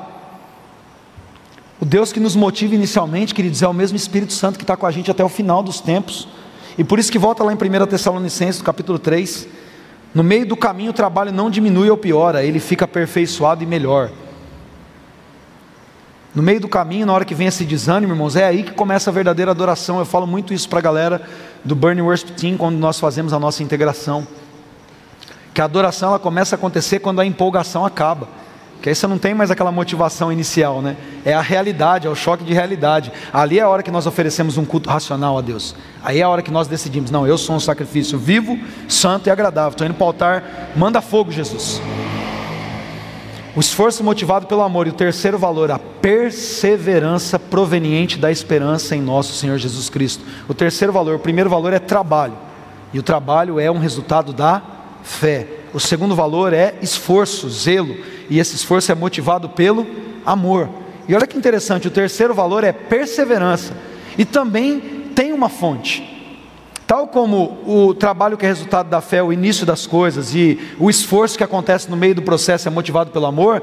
[1.78, 4.86] O Deus que nos motiva inicialmente, queridos, é o mesmo Espírito Santo que está com
[4.86, 6.28] a gente até o final dos tempos.
[6.78, 9.48] E por isso que volta lá em 1 Tessalonicenses, capítulo 3.
[10.14, 14.10] No meio do caminho o trabalho não diminui ou piora, ele fica aperfeiçoado e melhor.
[16.32, 19.10] No meio do caminho, na hora que vem esse desânimo, irmãos, é aí que começa
[19.10, 19.98] a verdadeira adoração.
[19.98, 21.22] Eu falo muito isso para a galera
[21.64, 24.26] do Burning Worship Team quando nós fazemos a nossa integração.
[25.52, 28.28] Que a adoração ela começa a acontecer quando a empolgação acaba.
[28.80, 30.96] Que aí você não tem mais aquela motivação inicial, né?
[31.24, 33.12] É a realidade, é o choque de realidade.
[33.32, 35.74] Ali é a hora que nós oferecemos um culto racional a Deus.
[36.02, 38.56] Aí é a hora que nós decidimos: não, eu sou um sacrifício vivo,
[38.88, 39.72] santo e agradável.
[39.72, 40.44] Estou indo para o altar,
[40.76, 41.82] manda fogo, Jesus.
[43.56, 44.86] O esforço motivado pelo amor.
[44.86, 50.24] E o terceiro valor, a perseverança proveniente da esperança em nosso Senhor Jesus Cristo.
[50.48, 52.36] O terceiro valor, o primeiro valor é trabalho.
[52.92, 54.62] E o trabalho é um resultado da
[55.02, 55.46] fé.
[55.72, 57.96] O segundo valor é esforço, zelo,
[58.28, 59.86] e esse esforço é motivado pelo
[60.26, 60.68] amor.
[61.08, 63.72] E olha que interessante, o terceiro valor é perseverança,
[64.18, 64.80] e também
[65.14, 66.09] tem uma fonte.
[66.90, 70.90] Tal como o trabalho que é resultado da fé, o início das coisas e o
[70.90, 73.62] esforço que acontece no meio do processo é motivado pelo amor,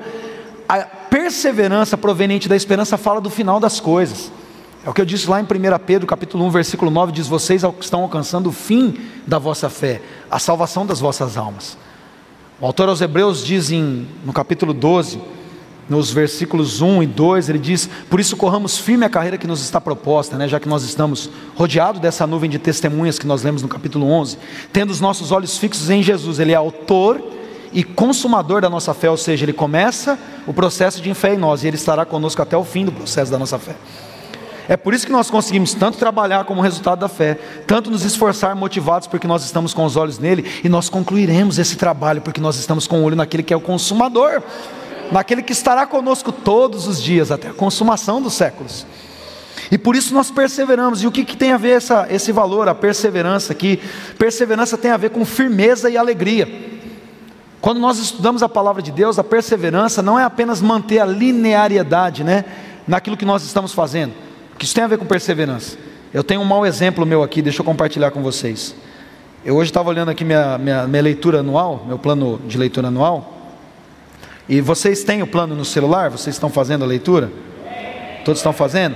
[0.66, 4.32] a perseverança proveniente da esperança fala do final das coisas.
[4.82, 5.48] É o que eu disse lá em 1
[5.86, 8.98] Pedro, capítulo 1, versículo 9, diz: "Vocês estão alcançando o fim
[9.28, 10.02] da vossa fé,
[10.32, 11.78] a salvação das vossas almas".
[12.62, 15.20] O autor aos Hebreus diz em, no capítulo 12,
[15.90, 19.62] nos versículos 1 e 2, ele diz: Por isso corramos firme a carreira que nos
[19.62, 23.62] está proposta, né, já que nós estamos rodeados dessa nuvem de testemunhas que nós lemos
[23.62, 24.38] no capítulo 11,
[24.74, 27.22] tendo os nossos olhos fixos em Jesus, Ele é autor
[27.72, 31.64] e consumador da nossa fé, ou seja, Ele começa o processo de fé em nós
[31.64, 33.76] e Ele estará conosco até o fim do processo da nossa fé.
[34.70, 38.54] É por isso que nós conseguimos tanto trabalhar como resultado da fé, tanto nos esforçar
[38.54, 42.58] motivados porque nós estamos com os olhos nele, e nós concluiremos esse trabalho porque nós
[42.58, 44.42] estamos com o olho naquele que é o consumador,
[45.12, 48.86] naquele que estará conosco todos os dias, até a consumação dos séculos.
[49.72, 51.04] E por isso nós perseveramos.
[51.04, 53.80] E o que, que tem a ver essa, esse valor, a perseverança aqui?
[54.18, 56.48] Perseverança tem a ver com firmeza e alegria.
[57.60, 62.24] Quando nós estudamos a palavra de Deus, a perseverança não é apenas manter a linearidade
[62.24, 62.46] né,
[62.88, 64.28] naquilo que nós estamos fazendo
[64.58, 65.78] que isso tem a ver com perseverança.
[66.14, 68.76] Eu tenho um mau exemplo meu aqui, deixa eu compartilhar com vocês.
[69.46, 73.37] Eu hoje estava olhando aqui minha, minha, minha leitura anual, meu plano de leitura anual.
[74.50, 76.10] E vocês têm o plano no celular?
[76.10, 77.30] Vocês estão fazendo a leitura?
[78.24, 78.96] Todos estão fazendo?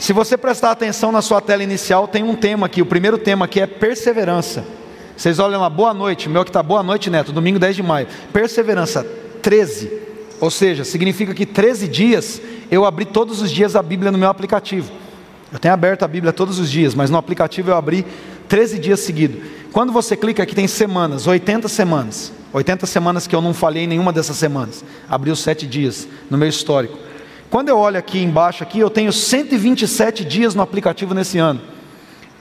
[0.00, 2.82] Se você prestar atenção na sua tela inicial, tem um tema aqui.
[2.82, 4.64] O primeiro tema aqui é perseverança.
[5.16, 6.28] Vocês olham lá, boa noite.
[6.28, 8.08] Meu que está boa noite, Neto, domingo 10 de maio.
[8.32, 9.06] Perseverança,
[9.42, 9.92] 13.
[10.40, 14.28] Ou seja, significa que 13 dias eu abri todos os dias a Bíblia no meu
[14.28, 14.90] aplicativo.
[15.52, 18.06] Eu tenho aberto a Bíblia todos os dias, mas no aplicativo eu abri
[18.48, 19.42] 13 dias seguidos.
[19.72, 22.32] Quando você clica aqui tem semanas, 80 semanas.
[22.52, 24.84] 80 semanas que eu não falhei em nenhuma dessas semanas.
[25.08, 26.98] Abri os 7 dias no meu histórico.
[27.48, 31.60] Quando eu olho aqui embaixo aqui, eu tenho 127 dias no aplicativo nesse ano.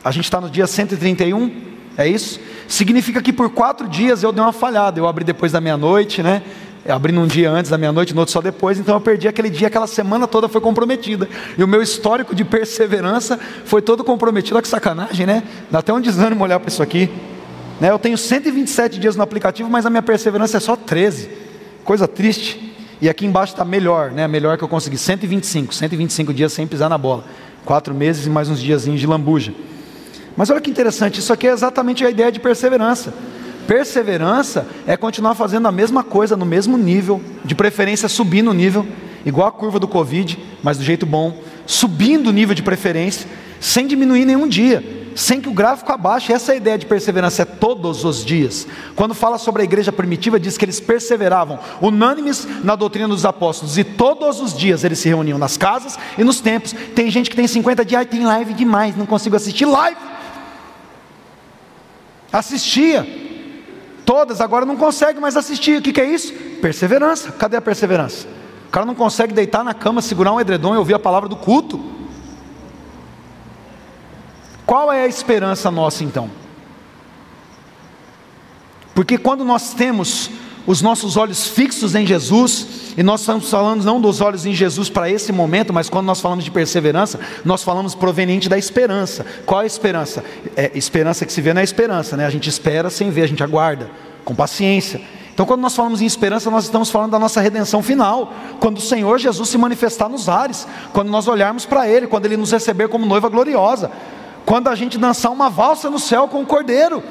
[0.04, 1.52] A gente está no dia 131,
[1.98, 2.40] é isso?
[2.68, 5.00] Significa que por quatro dias eu dei uma falhada.
[5.00, 6.44] Eu abri depois da meia-noite, né?
[6.88, 9.68] abrindo um dia antes da meia-noite, no outro só depois, então eu perdi aquele dia,
[9.68, 11.28] aquela semana toda foi comprometida.
[11.58, 14.56] E o meu histórico de perseverança foi todo comprometido.
[14.56, 15.44] Olha que sacanagem, né?
[15.70, 17.10] Dá até um desânimo olhar para isso aqui.
[17.80, 17.90] Né?
[17.90, 21.30] Eu tenho 127 dias no aplicativo, mas a minha perseverança é só 13.
[21.84, 22.74] Coisa triste.
[23.02, 24.28] E aqui embaixo está melhor, né?
[24.28, 24.98] Melhor que eu consegui.
[24.98, 27.24] 125, 125 dias sem pisar na bola.
[27.64, 29.54] Quatro meses e mais uns diazinhos de lambuja.
[30.36, 33.14] Mas olha que interessante, isso aqui é exatamente a ideia de perseverança.
[33.68, 38.86] Perseverança é continuar fazendo a mesma coisa no mesmo nível, de preferência subindo o nível,
[39.26, 43.28] igual a curva do Covid, mas do jeito bom, subindo o nível de preferência,
[43.60, 44.84] sem diminuir nenhum dia,
[45.20, 46.32] sem que o gráfico abaixe.
[46.32, 48.66] Essa é ideia de perseverança, é todos os dias.
[48.96, 53.78] Quando fala sobre a igreja primitiva, diz que eles perseveravam, unânimes na doutrina dos apóstolos,
[53.78, 56.74] e todos os dias eles se reuniam nas casas e nos templos.
[56.96, 60.00] Tem gente que tem 50 dias, tem live demais, não consigo assistir live.
[62.32, 63.06] Assistia,
[64.06, 65.80] todas, agora não consegue mais assistir.
[65.80, 66.32] O que, que é isso?
[66.62, 67.34] Perseverança.
[67.34, 68.26] Cadê a perseverança?
[68.70, 71.36] O cara não consegue deitar na cama, segurar um edredom e ouvir a palavra do
[71.36, 71.99] culto.
[74.70, 76.30] Qual é a esperança nossa então?
[78.94, 80.30] Porque quando nós temos
[80.68, 84.88] os nossos olhos fixos em Jesus, e nós estamos falando não dos olhos em Jesus
[84.88, 89.26] para esse momento, mas quando nós falamos de perseverança, nós falamos proveniente da esperança.
[89.44, 90.24] Qual é a esperança?
[90.56, 92.28] É esperança que se vê na esperança, né?
[92.28, 93.90] A gente espera sem ver, a gente aguarda,
[94.24, 95.02] com paciência.
[95.34, 98.82] Então, quando nós falamos em esperança, nós estamos falando da nossa redenção final, quando o
[98.82, 102.88] Senhor Jesus se manifestar nos ares, quando nós olharmos para Ele, quando Ele nos receber
[102.88, 103.90] como noiva gloriosa,
[104.50, 107.04] quando a gente dançar uma valsa no céu com o Cordeiro.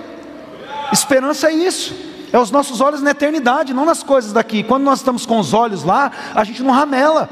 [0.92, 1.94] Esperança é isso
[2.32, 4.64] é os nossos olhos na eternidade, não nas coisas daqui.
[4.64, 7.30] Quando nós estamos com os olhos lá, a gente não ramela.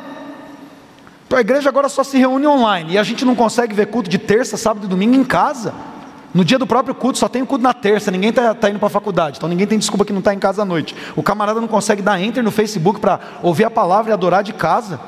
[1.29, 4.17] A igreja agora só se reúne online e a gente não consegue ver culto de
[4.17, 5.75] terça, sábado e domingo em casa.
[6.33, 8.87] No dia do próprio culto, só tem culto na terça, ninguém está tá indo para
[8.87, 10.95] a faculdade, então ninguém tem desculpa que não está em casa à noite.
[11.17, 14.53] O camarada não consegue dar enter no Facebook para ouvir a palavra e adorar de
[14.53, 15.01] casa.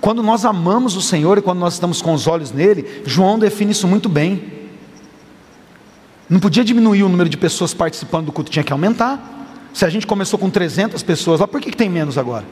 [0.00, 3.72] Quando nós amamos o Senhor e quando nós estamos com os olhos nele, João define
[3.72, 4.60] isso muito bem.
[6.28, 9.68] Não podia diminuir o número de pessoas participando do culto, tinha que aumentar.
[9.74, 12.44] Se a gente começou com 300 pessoas lá, por que, que tem menos agora?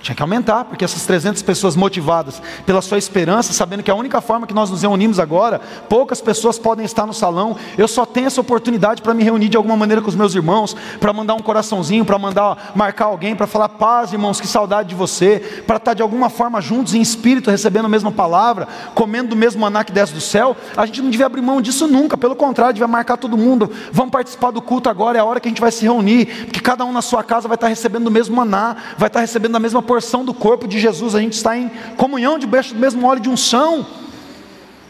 [0.00, 4.20] Tinha que aumentar, porque essas 300 pessoas motivadas pela sua esperança, sabendo que a única
[4.20, 7.56] forma que nós nos reunimos agora, poucas pessoas podem estar no salão.
[7.76, 10.76] Eu só tenho essa oportunidade para me reunir de alguma maneira com os meus irmãos,
[11.00, 14.94] para mandar um coraçãozinho, para mandar marcar alguém, para falar paz, irmãos, que saudade de
[14.94, 19.36] você, para estar de alguma forma juntos em espírito, recebendo a mesma palavra, comendo do
[19.36, 20.56] mesmo maná que desce do céu.
[20.76, 23.70] A gente não devia abrir mão disso nunca, pelo contrário, devia marcar todo mundo.
[23.90, 26.60] Vamos participar do culto agora, é a hora que a gente vai se reunir, porque
[26.60, 29.60] cada um na sua casa vai estar recebendo o mesmo maná, vai estar recebendo a
[29.60, 33.20] mesma porção do corpo de Jesus, a gente está em comunhão debaixo do mesmo óleo
[33.20, 33.86] de unção.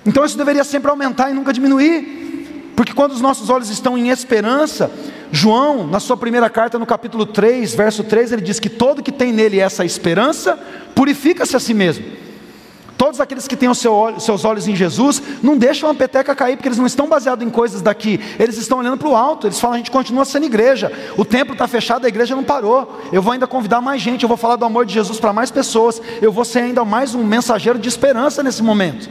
[0.04, 2.72] Então isso deveria sempre aumentar e nunca diminuir.
[2.74, 4.90] Porque quando os nossos olhos estão em esperança,
[5.32, 9.12] João, na sua primeira carta, no capítulo 3, verso 3, ele diz que todo que
[9.12, 10.58] tem nele essa esperança,
[10.94, 12.04] purifica-se a si mesmo.
[13.06, 16.56] Todos aqueles que têm os seu seus olhos em Jesus, não deixam a peteca cair,
[16.56, 19.60] porque eles não estão baseados em coisas daqui, eles estão olhando para o alto, eles
[19.60, 23.22] falam, a gente continua sendo igreja, o templo está fechado, a igreja não parou, eu
[23.22, 26.02] vou ainda convidar mais gente, eu vou falar do amor de Jesus para mais pessoas,
[26.20, 29.08] eu vou ser ainda mais um mensageiro de esperança nesse momento,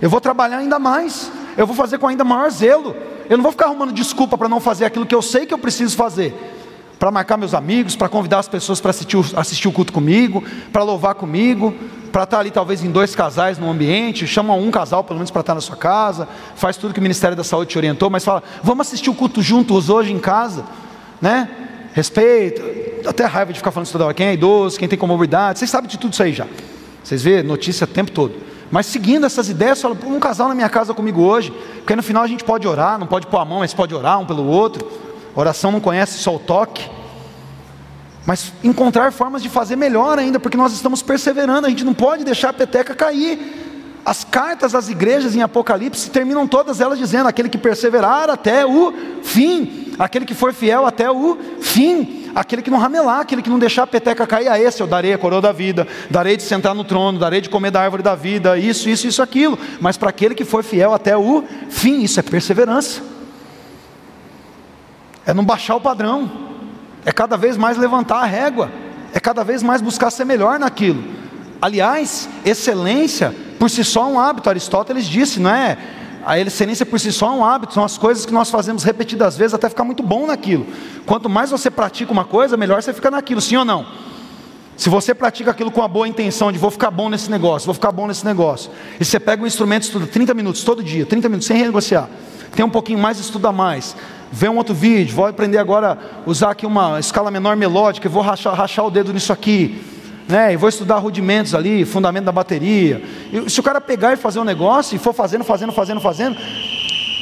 [0.00, 2.94] eu vou trabalhar ainda mais, eu vou fazer com ainda maior zelo,
[3.28, 5.58] eu não vou ficar arrumando desculpa para não fazer aquilo que eu sei que eu
[5.58, 6.53] preciso fazer,
[7.04, 10.42] para marcar meus amigos, para convidar as pessoas para assistir, assistir o culto comigo,
[10.72, 11.74] para louvar comigo,
[12.10, 15.40] para estar ali talvez em dois casais no ambiente, chama um casal pelo menos para
[15.40, 16.26] estar na sua casa,
[16.56, 19.42] faz tudo que o Ministério da Saúde te orientou, mas fala, vamos assistir o culto
[19.42, 20.64] juntos hoje em casa,
[21.20, 21.50] né?
[21.92, 22.62] Respeito,
[23.06, 25.70] até raiva de ficar falando isso toda hora, quem é idoso, quem tem comorbidade, vocês
[25.70, 26.46] sabem de tudo isso aí já.
[27.02, 28.32] Vocês vê notícia o tempo todo.
[28.70, 32.22] Mas seguindo essas ideias, fala, um casal na minha casa comigo hoje, porque no final
[32.22, 35.04] a gente pode orar, não pode pôr a mão, mas pode orar um pelo outro.
[35.34, 36.88] Oração não conhece só o toque.
[38.26, 42.24] Mas encontrar formas de fazer melhor ainda, porque nós estamos perseverando, a gente não pode
[42.24, 43.62] deixar a peteca cair.
[44.04, 48.92] As cartas às igrejas em Apocalipse terminam todas elas dizendo: aquele que perseverar até o
[49.22, 53.58] fim, aquele que for fiel até o fim, aquele que não ramelar, aquele que não
[53.58, 56.74] deixar a peteca cair, a esse eu darei a coroa da vida, darei de sentar
[56.74, 59.58] no trono, darei de comer da árvore da vida, isso, isso, isso, aquilo.
[59.80, 63.13] Mas para aquele que for fiel até o fim, isso é perseverança
[65.26, 66.30] é não baixar o padrão,
[67.04, 68.70] é cada vez mais levantar a régua,
[69.12, 71.02] é cada vez mais buscar ser melhor naquilo.
[71.60, 75.78] Aliás, excelência por si só é um hábito, Aristóteles disse, não é?
[76.26, 79.36] A excelência por si só é um hábito, são as coisas que nós fazemos repetidas
[79.36, 80.66] vezes até ficar muito bom naquilo.
[81.06, 83.86] Quanto mais você pratica uma coisa, melhor você fica naquilo, sim ou não?
[84.76, 87.74] Se você pratica aquilo com a boa intenção de vou ficar bom nesse negócio, vou
[87.74, 91.06] ficar bom nesse negócio, e você pega um instrumento e estuda 30 minutos todo dia,
[91.06, 92.08] 30 minutos sem renegociar,
[92.56, 93.94] tem um pouquinho mais, estuda mais,
[94.34, 98.20] vê um outro vídeo, vou aprender agora a usar aqui uma escala menor melódica, vou
[98.20, 99.80] rachar, rachar o dedo nisso aqui,
[100.28, 100.52] né?
[100.52, 103.00] E vou estudar rudimentos ali, fundamento da bateria.
[103.32, 106.36] E se o cara pegar e fazer um negócio e for fazendo, fazendo, fazendo, fazendo,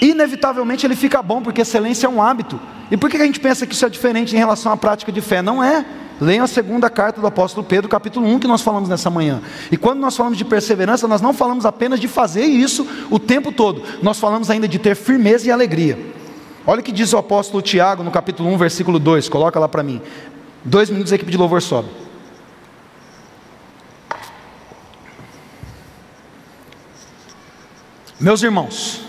[0.01, 2.59] inevitavelmente ele fica bom, porque excelência é um hábito.
[2.91, 5.21] E por que a gente pensa que isso é diferente em relação à prática de
[5.21, 5.43] fé?
[5.43, 5.85] Não é.
[6.19, 9.43] Leiam a segunda carta do apóstolo Pedro, capítulo 1, que nós falamos nessa manhã.
[9.71, 13.53] E quando nós falamos de perseverança, nós não falamos apenas de fazer isso o tempo
[13.53, 16.22] todo, nós falamos ainda de ter firmeza e alegria.
[16.67, 19.29] Olha o que diz o apóstolo Tiago no capítulo 1, versículo 2.
[19.29, 20.01] Coloca lá para mim.
[20.65, 21.89] Dois minutos a equipe de louvor sobe.
[28.21, 29.01] Meus irmãos,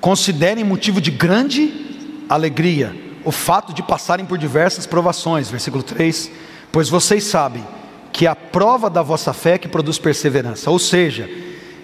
[0.00, 5.48] considerem motivo de grande alegria o fato de passarem por diversas provações.
[5.48, 6.28] Versículo 3:
[6.72, 7.64] Pois vocês sabem
[8.12, 10.68] que a prova da vossa fé é que produz perseverança.
[10.68, 11.30] Ou seja,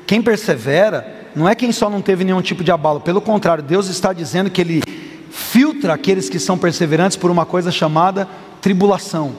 [0.05, 3.89] quem persevera não é quem só não teve nenhum tipo de abalo, pelo contrário, Deus
[3.89, 4.83] está dizendo que Ele
[5.31, 8.27] filtra aqueles que são perseverantes por uma coisa chamada
[8.63, 9.37] tribulação,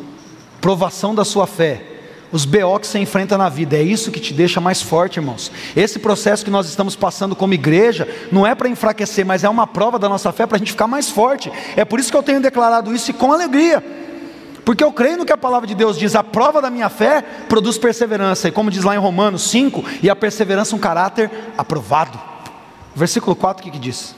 [0.62, 1.98] provação da sua fé,
[2.32, 5.52] os BO que você enfrenta na vida, é isso que te deixa mais forte, irmãos.
[5.76, 9.66] Esse processo que nós estamos passando como igreja não é para enfraquecer, mas é uma
[9.66, 11.52] prova da nossa fé para a gente ficar mais forte.
[11.76, 13.84] É por isso que eu tenho declarado isso e com alegria.
[14.68, 17.22] Porque eu creio no que a palavra de Deus diz, a prova da minha fé
[17.48, 22.20] produz perseverança, e como diz lá em Romanos 5, e a perseverança um caráter aprovado.
[22.94, 24.14] Versículo 4, o que, que diz?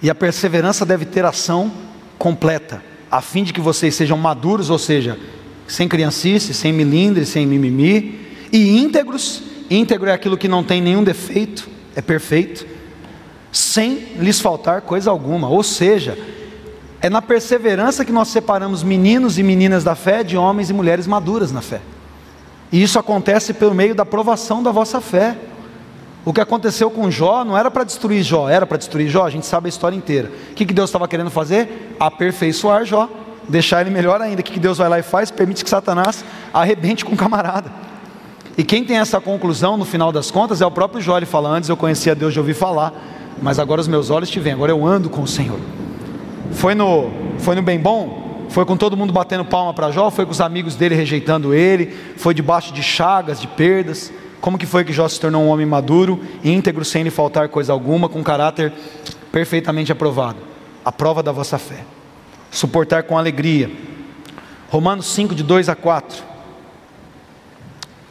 [0.00, 1.72] E a perseverança deve ter ação
[2.16, 5.18] completa, a fim de que vocês sejam maduros, ou seja,
[5.66, 8.20] sem criancice, sem milindre, sem mimimi,
[8.52, 9.42] e íntegros.
[9.68, 12.64] Íntegro é aquilo que não tem nenhum defeito, é perfeito,
[13.50, 15.48] sem lhes faltar coisa alguma.
[15.48, 16.16] Ou seja,
[17.02, 21.06] é na perseverança que nós separamos meninos e meninas da fé de homens e mulheres
[21.06, 21.80] maduras na fé.
[22.70, 25.36] E isso acontece pelo meio da provação da vossa fé.
[26.24, 29.30] O que aconteceu com Jó não era para destruir Jó, era para destruir Jó, a
[29.30, 30.30] gente sabe a história inteira.
[30.50, 31.96] O que, que Deus estava querendo fazer?
[31.98, 33.08] Aperfeiçoar Jó,
[33.48, 34.42] deixar ele melhor ainda.
[34.42, 35.30] O que, que Deus vai lá e faz?
[35.30, 36.22] Permite que Satanás
[36.52, 37.72] arrebente com o camarada.
[38.58, 41.16] E quem tem essa conclusão no final das contas é o próprio Jó.
[41.16, 42.92] Ele fala: Antes eu conhecia Deus de ouvir falar,
[43.40, 45.58] mas agora os meus olhos te veem, agora eu ando com o Senhor.
[46.52, 48.46] Foi no, foi no bem bom?
[48.50, 50.10] Foi com todo mundo batendo palma para Jó?
[50.10, 51.94] Foi com os amigos dele rejeitando ele?
[52.16, 54.12] Foi debaixo de chagas, de perdas?
[54.40, 57.72] Como que foi que Jó se tornou um homem maduro, íntegro, sem lhe faltar coisa
[57.72, 58.72] alguma, com caráter
[59.30, 60.38] perfeitamente aprovado?
[60.84, 61.84] A prova da vossa fé.
[62.50, 63.70] Suportar com alegria.
[64.68, 66.24] Romanos 5, de 2 a 4.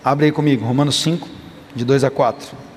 [0.04, 1.28] Abre aí comigo, Romanos 5,
[1.76, 2.69] de 2 a 4.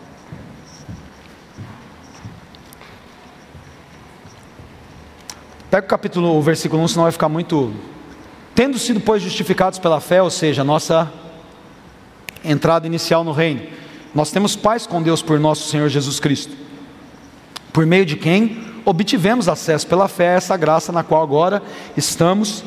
[5.72, 7.72] Pega o capítulo, o versículo 1, senão vai ficar muito.
[8.54, 11.10] Tendo sido, pois, justificados pela fé, ou seja, nossa
[12.44, 13.62] entrada inicial no reino,
[14.14, 16.54] nós temos paz com Deus por nosso Senhor Jesus Cristo,
[17.72, 21.62] por meio de quem obtivemos acesso pela fé a essa graça na qual agora
[21.96, 22.62] estamos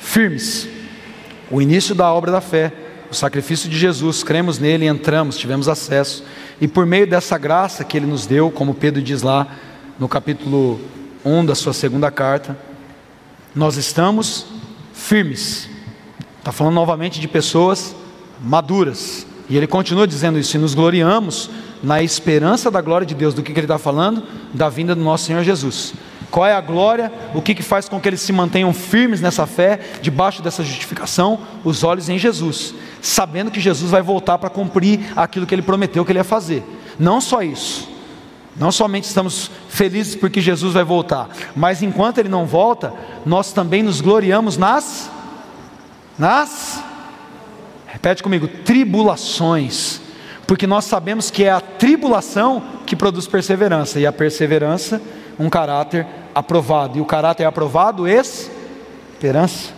[0.00, 0.68] firmes.
[1.52, 2.72] O início da obra da fé,
[3.08, 6.24] o sacrifício de Jesus, cremos nele, entramos, tivemos acesso,
[6.60, 9.46] e por meio dessa graça que ele nos deu, como Pedro diz lá
[9.96, 10.80] no capítulo
[11.28, 12.56] 1 da sua segunda carta,
[13.54, 14.46] nós estamos
[14.92, 15.68] firmes.
[16.38, 17.94] Está falando novamente de pessoas
[18.40, 19.26] maduras.
[19.48, 21.50] E ele continua dizendo isso, e nos gloriamos
[21.82, 23.34] na esperança da glória de Deus.
[23.34, 24.22] Do que, que ele está falando?
[24.54, 25.94] Da vinda do nosso Senhor Jesus.
[26.30, 27.10] Qual é a glória?
[27.34, 31.40] O que, que faz com que eles se mantenham firmes nessa fé, debaixo dessa justificação?
[31.64, 36.04] Os olhos em Jesus, sabendo que Jesus vai voltar para cumprir aquilo que ele prometeu
[36.04, 36.62] que ele ia fazer.
[36.98, 37.88] Não só isso,
[38.58, 42.92] não somente estamos felizes porque Jesus vai voltar, mas enquanto ele não volta,
[43.24, 45.10] nós também nos gloriamos nas
[46.18, 46.82] nas
[47.86, 50.00] repete comigo, tribulações.
[50.46, 55.00] Porque nós sabemos que é a tribulação que produz perseverança e a perseverança
[55.38, 56.98] um caráter aprovado.
[56.98, 59.72] E o caráter aprovado, esperança.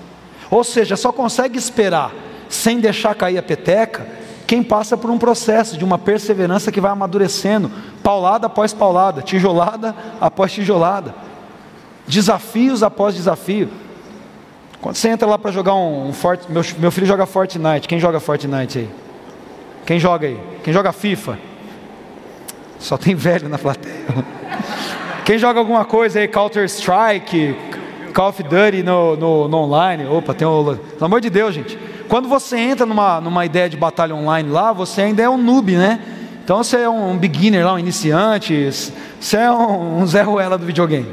[0.51, 2.13] Ou seja, só consegue esperar
[2.49, 4.07] sem deixar cair a peteca
[4.51, 7.71] quem passa por um processo de uma perseverança que vai amadurecendo,
[8.03, 11.15] paulada após paulada, tijolada após tijolada,
[12.05, 13.69] desafios após desafio.
[14.81, 18.01] Quando você entra lá para jogar um, um Fort, meu, meu filho joga Fortnite, quem
[18.01, 18.91] joga Fortnite aí?
[19.87, 20.41] Quem joga aí?
[20.65, 21.39] Quem joga FIFA?
[22.81, 23.95] Só tem velho na plateia.
[25.25, 27.55] Quem joga alguma coisa aí, Counter Strike,
[28.13, 30.07] Call of Duty no, no, no online?
[30.07, 30.65] Opa, tem um.
[30.65, 31.79] Pelo amor de Deus, gente.
[32.11, 35.77] Quando você entra numa, numa ideia de batalha online lá, você ainda é um noob,
[35.77, 36.01] né?
[36.43, 38.69] Então você é um beginner lá, um iniciante,
[39.21, 41.07] você é um, um Zé Ruela do videogame.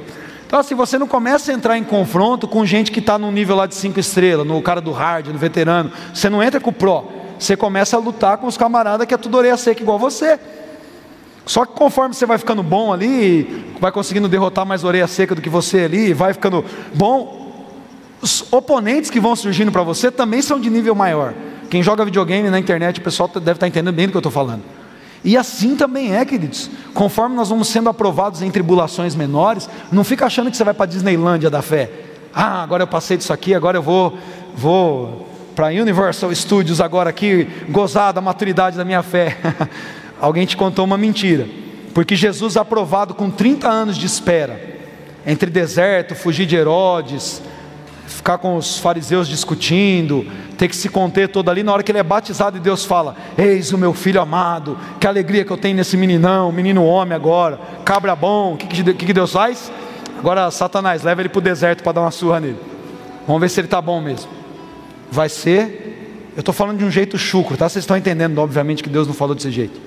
[0.48, 3.56] Então assim, você não começa a entrar em confronto com gente que está no nível
[3.56, 5.92] lá de 5 estrelas, no cara do hard, no veterano.
[6.12, 7.06] Você não entra com o pro.
[7.38, 10.40] Você começa a lutar com os camaradas que é tudo orelha seca igual você.
[11.46, 15.44] Só que conforme você vai ficando bom ali, vai conseguindo derrotar mais orelha seca do
[15.44, 17.37] que você ali, vai ficando bom,
[18.22, 21.34] os oponentes que vão surgindo para você também são de nível maior.
[21.70, 24.20] Quem joga videogame na internet, o pessoal deve estar tá entendendo bem do que eu
[24.20, 24.64] estou falando.
[25.24, 26.70] E assim também é, queridos.
[26.94, 30.86] Conforme nós vamos sendo aprovados em tribulações menores, não fica achando que você vai para
[30.86, 31.90] a Disneylândia da fé.
[32.34, 34.18] Ah, agora eu passei disso aqui, agora eu vou,
[34.56, 39.38] vou para Universal Studios agora aqui, gozar da maturidade da minha fé.
[40.22, 41.48] Alguém te contou uma mentira.
[41.94, 44.62] Porque Jesus aprovado com 30 anos de espera,
[45.26, 47.42] entre deserto, fugir de Herodes,
[48.08, 50.26] ficar com os fariseus discutindo,
[50.58, 53.16] ter que se conter todo ali, na hora que ele é batizado e Deus fala:
[53.38, 57.60] Eis o meu filho amado, que alegria que eu tenho nesse meninão, menino homem agora,
[57.84, 59.72] cabra bom, o que, que, que Deus faz?
[60.18, 62.58] Agora, Satanás, leva ele para o deserto para dar uma surra nele.
[63.28, 64.32] Vamos ver se ele está bom mesmo.
[65.12, 67.70] Vai ser, eu estou falando de um jeito chucro, tá?
[67.70, 69.80] Vocês estão entendendo, obviamente, que Deus não falou desse jeito.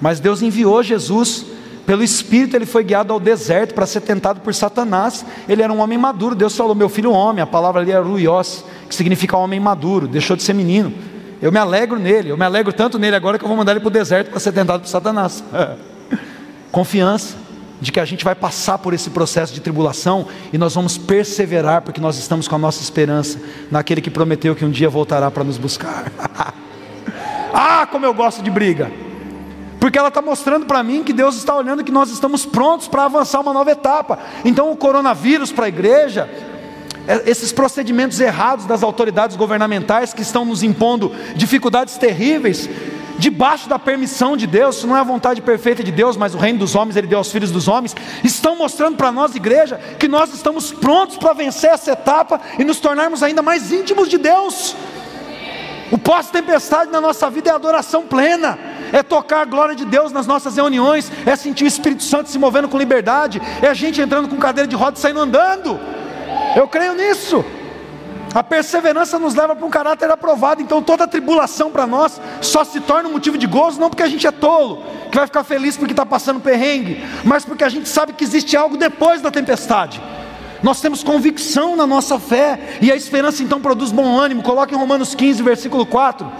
[0.00, 1.46] Mas Deus enviou Jesus
[1.88, 5.24] pelo Espírito ele foi guiado ao deserto para ser tentado por Satanás.
[5.48, 6.34] Ele era um homem maduro.
[6.34, 7.42] Deus falou: Meu filho, homem.
[7.42, 10.06] A palavra ali é ruios, que significa homem maduro.
[10.06, 10.92] Deixou de ser menino.
[11.40, 12.28] Eu me alegro nele.
[12.28, 14.38] Eu me alegro tanto nele agora que eu vou mandar ele para o deserto para
[14.38, 15.42] ser tentado por Satanás.
[16.70, 17.36] Confiança
[17.80, 21.80] de que a gente vai passar por esse processo de tribulação e nós vamos perseverar
[21.80, 25.42] porque nós estamos com a nossa esperança naquele que prometeu que um dia voltará para
[25.42, 26.12] nos buscar.
[27.50, 29.07] ah, como eu gosto de briga!
[29.80, 33.04] Porque ela está mostrando para mim que Deus está olhando que nós estamos prontos para
[33.04, 34.18] avançar uma nova etapa.
[34.44, 36.28] Então, o coronavírus para a igreja,
[37.06, 42.68] é, esses procedimentos errados das autoridades governamentais que estão nos impondo dificuldades terríveis,
[43.18, 46.38] debaixo da permissão de Deus, isso não é a vontade perfeita de Deus, mas o
[46.38, 50.06] reino dos homens ele deu aos filhos dos homens, estão mostrando para nós, igreja, que
[50.06, 54.76] nós estamos prontos para vencer essa etapa e nos tornarmos ainda mais íntimos de Deus.
[55.90, 58.58] O pós-tempestade na nossa vida é adoração plena
[58.92, 62.38] é tocar a glória de Deus nas nossas reuniões, é sentir o Espírito Santo se
[62.38, 65.78] movendo com liberdade, é a gente entrando com cadeira de roda e saindo andando.
[66.56, 67.44] Eu creio nisso.
[68.34, 70.60] A perseverança nos leva para um caráter aprovado.
[70.60, 74.08] Então toda tribulação para nós só se torna um motivo de gozo, não porque a
[74.08, 77.88] gente é tolo, que vai ficar feliz porque está passando perrengue, mas porque a gente
[77.88, 80.00] sabe que existe algo depois da tempestade.
[80.62, 84.42] Nós temos convicção na nossa fé, e a esperança então produz bom ânimo.
[84.42, 86.30] Coloque em Romanos 15, versículo 4.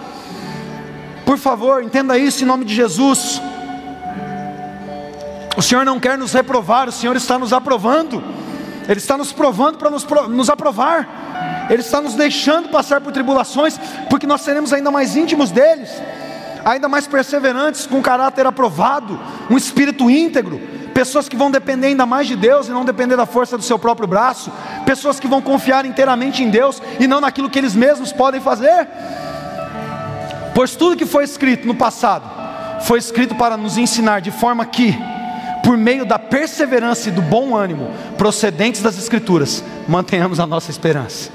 [1.28, 3.38] Por favor, entenda isso em nome de Jesus.
[5.58, 8.24] O Senhor não quer nos reprovar, o Senhor está nos aprovando.
[8.88, 11.66] Ele está nos provando para nos, nos aprovar.
[11.68, 15.90] Ele está nos deixando passar por tribulações, porque nós seremos ainda mais íntimos deles,
[16.64, 19.20] ainda mais perseverantes, com caráter aprovado,
[19.50, 20.58] um espírito íntegro,
[20.94, 23.78] pessoas que vão depender ainda mais de Deus e não depender da força do seu
[23.78, 24.50] próprio braço,
[24.86, 28.88] pessoas que vão confiar inteiramente em Deus e não naquilo que eles mesmos podem fazer.
[30.58, 32.28] Pois tudo que foi escrito no passado
[32.80, 34.92] foi escrito para nos ensinar de forma que
[35.62, 41.30] por meio da perseverança e do bom ânimo procedentes das Escrituras, mantenhamos a nossa esperança.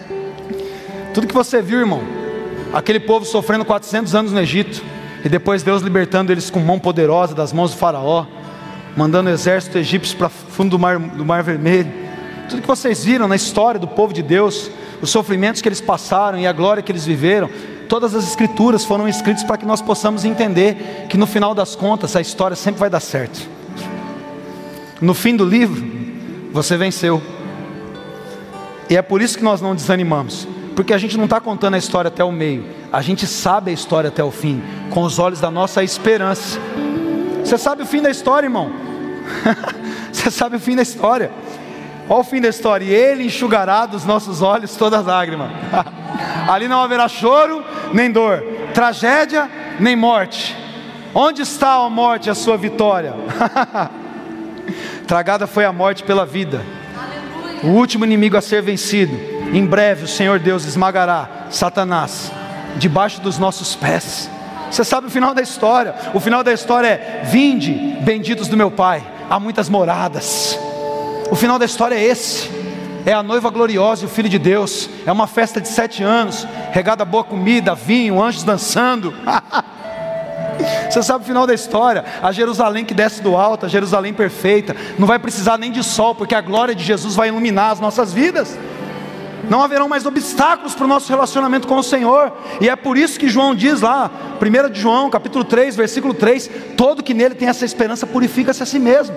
[1.12, 2.00] Tudo que você viu, irmão,
[2.72, 4.82] aquele povo sofrendo 400 anos no Egito,
[5.22, 8.24] e depois Deus libertando eles com mão poderosa das mãos do Faraó,
[8.96, 11.92] mandando o exército egípcio para fundo do mar, do mar Vermelho.
[12.48, 14.70] Tudo que vocês viram na história do povo de Deus,
[15.02, 17.50] os sofrimentos que eles passaram e a glória que eles viveram,
[17.88, 22.16] Todas as escrituras foram escritas para que nós possamos entender que no final das contas
[22.16, 23.48] a história sempre vai dar certo.
[25.00, 25.84] No fim do livro,
[26.52, 27.22] você venceu.
[28.88, 31.78] E é por isso que nós não desanimamos, porque a gente não está contando a
[31.78, 35.40] história até o meio, a gente sabe a história até o fim, com os olhos
[35.40, 36.58] da nossa esperança.
[37.44, 38.70] Você sabe o fim da história, irmão?
[40.12, 41.30] você sabe o fim da história.
[42.08, 45.50] Olha o fim da história, e Ele enxugará dos nossos olhos toda lágrima.
[46.48, 48.42] Ali não haverá choro, nem dor,
[48.74, 50.56] tragédia, nem morte.
[51.14, 53.14] Onde está a morte, a sua vitória?
[55.06, 56.62] Tragada foi a morte pela vida.
[57.62, 59.16] O último inimigo a ser vencido.
[59.52, 62.30] Em breve o Senhor Deus esmagará Satanás
[62.76, 64.28] debaixo dos nossos pés.
[64.70, 65.94] Você sabe o final da história?
[66.12, 70.58] O final da história é: Vinde, benditos do meu Pai, há muitas moradas.
[71.30, 72.55] O final da história é esse
[73.06, 74.90] é a noiva gloriosa e o Filho de Deus.
[75.06, 79.14] É uma festa de sete anos, regada boa comida, vinho, anjos dançando.
[80.90, 84.74] Você sabe o final da história, a Jerusalém que desce do alto, a Jerusalém perfeita,
[84.98, 88.12] não vai precisar nem de sol, porque a glória de Jesus vai iluminar as nossas
[88.12, 88.58] vidas.
[89.48, 93.20] Não haverão mais obstáculos para o nosso relacionamento com o Senhor, e é por isso
[93.20, 97.46] que João diz lá, 1 de João, capítulo 3, versículo 3: todo que nele tem
[97.46, 99.14] essa esperança purifica-se a si mesmo.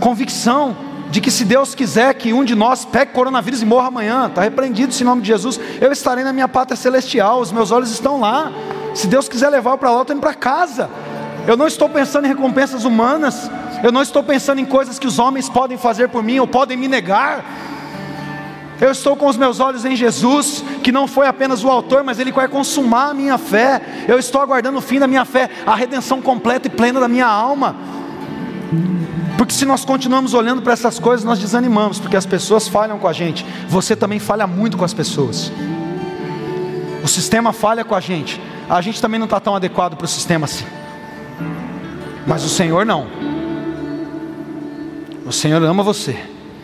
[0.00, 0.76] Convicção,
[1.10, 4.42] de que se Deus quiser que um de nós pegue coronavírus e morra amanhã, está
[4.42, 8.20] repreendido esse nome de Jesus, eu estarei na minha pátria celestial, os meus olhos estão
[8.20, 8.50] lá.
[8.94, 10.88] Se Deus quiser levar para lá, eu estou indo para casa.
[11.46, 13.50] Eu não estou pensando em recompensas humanas,
[13.82, 16.76] eu não estou pensando em coisas que os homens podem fazer por mim ou podem
[16.76, 17.44] me negar.
[18.80, 22.18] Eu estou com os meus olhos em Jesus, que não foi apenas o autor, mas
[22.18, 23.80] ele vai consumar a minha fé.
[24.08, 27.26] Eu estou aguardando o fim da minha fé, a redenção completa e plena da minha
[27.26, 27.76] alma.
[29.44, 33.06] Porque se nós continuamos olhando para essas coisas, nós desanimamos, porque as pessoas falham com
[33.06, 33.44] a gente.
[33.68, 35.52] Você também falha muito com as pessoas.
[37.02, 38.40] O sistema falha com a gente.
[38.70, 40.64] A gente também não está tão adequado para o sistema assim.
[42.26, 43.06] Mas o Senhor não.
[45.26, 46.18] O Senhor ama você.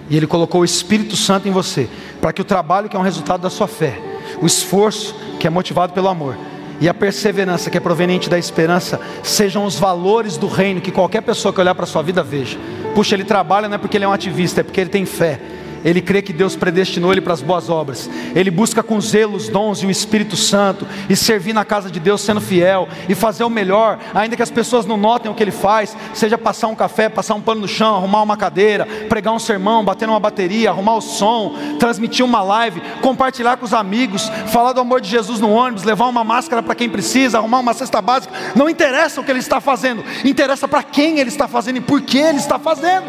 [0.08, 1.86] E Ele colocou o Espírito Santo em você.
[2.18, 4.00] Para que o trabalho, que é um resultado da sua fé,
[4.40, 6.34] o esforço, que é motivado pelo amor,
[6.80, 11.20] e a perseverança que é proveniente da esperança sejam os valores do reino que qualquer
[11.20, 12.58] pessoa que olhar para a sua vida veja.
[12.94, 15.38] Puxa, ele trabalha não é porque ele é um ativista, é porque ele tem fé.
[15.84, 18.08] Ele crê que Deus predestinou ele para as boas obras.
[18.34, 21.98] Ele busca com zelo os dons e o Espírito Santo e servir na casa de
[21.98, 25.42] Deus sendo fiel e fazer o melhor, ainda que as pessoas não notem o que
[25.42, 29.34] ele faz, seja passar um café, passar um pano no chão, arrumar uma cadeira, pregar
[29.34, 34.30] um sermão, bater numa bateria, arrumar o som, transmitir uma live, compartilhar com os amigos,
[34.48, 37.74] falar do amor de Jesus no ônibus, levar uma máscara para quem precisa, arrumar uma
[37.74, 38.32] cesta básica.
[38.54, 42.00] Não interessa o que ele está fazendo, interessa para quem ele está fazendo e por
[42.00, 43.04] que ele está fazendo.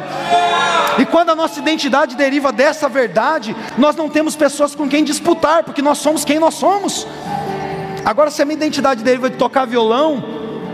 [0.98, 5.64] E quando a nossa identidade deriva dessa verdade, nós não temos pessoas com quem disputar,
[5.64, 7.08] porque nós somos quem nós somos.
[8.06, 10.24] Agora, se a minha identidade deriva de tocar violão,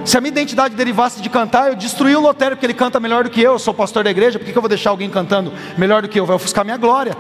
[0.03, 3.23] se a minha identidade derivasse de cantar, eu destruí o Lotério, porque ele canta melhor
[3.23, 5.53] do que eu, eu sou pastor da igreja, por que eu vou deixar alguém cantando
[5.77, 6.25] melhor do que eu?
[6.25, 7.15] Vai ofuscar minha glória.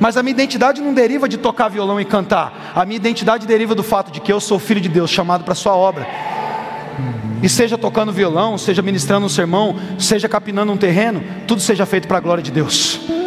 [0.00, 3.74] Mas a minha identidade não deriva de tocar violão e cantar, a minha identidade deriva
[3.74, 6.06] do fato de que eu sou filho de Deus, chamado para a sua obra.
[7.42, 12.08] E seja tocando violão, seja ministrando um sermão, seja capinando um terreno, tudo seja feito
[12.08, 13.17] para a glória de Deus.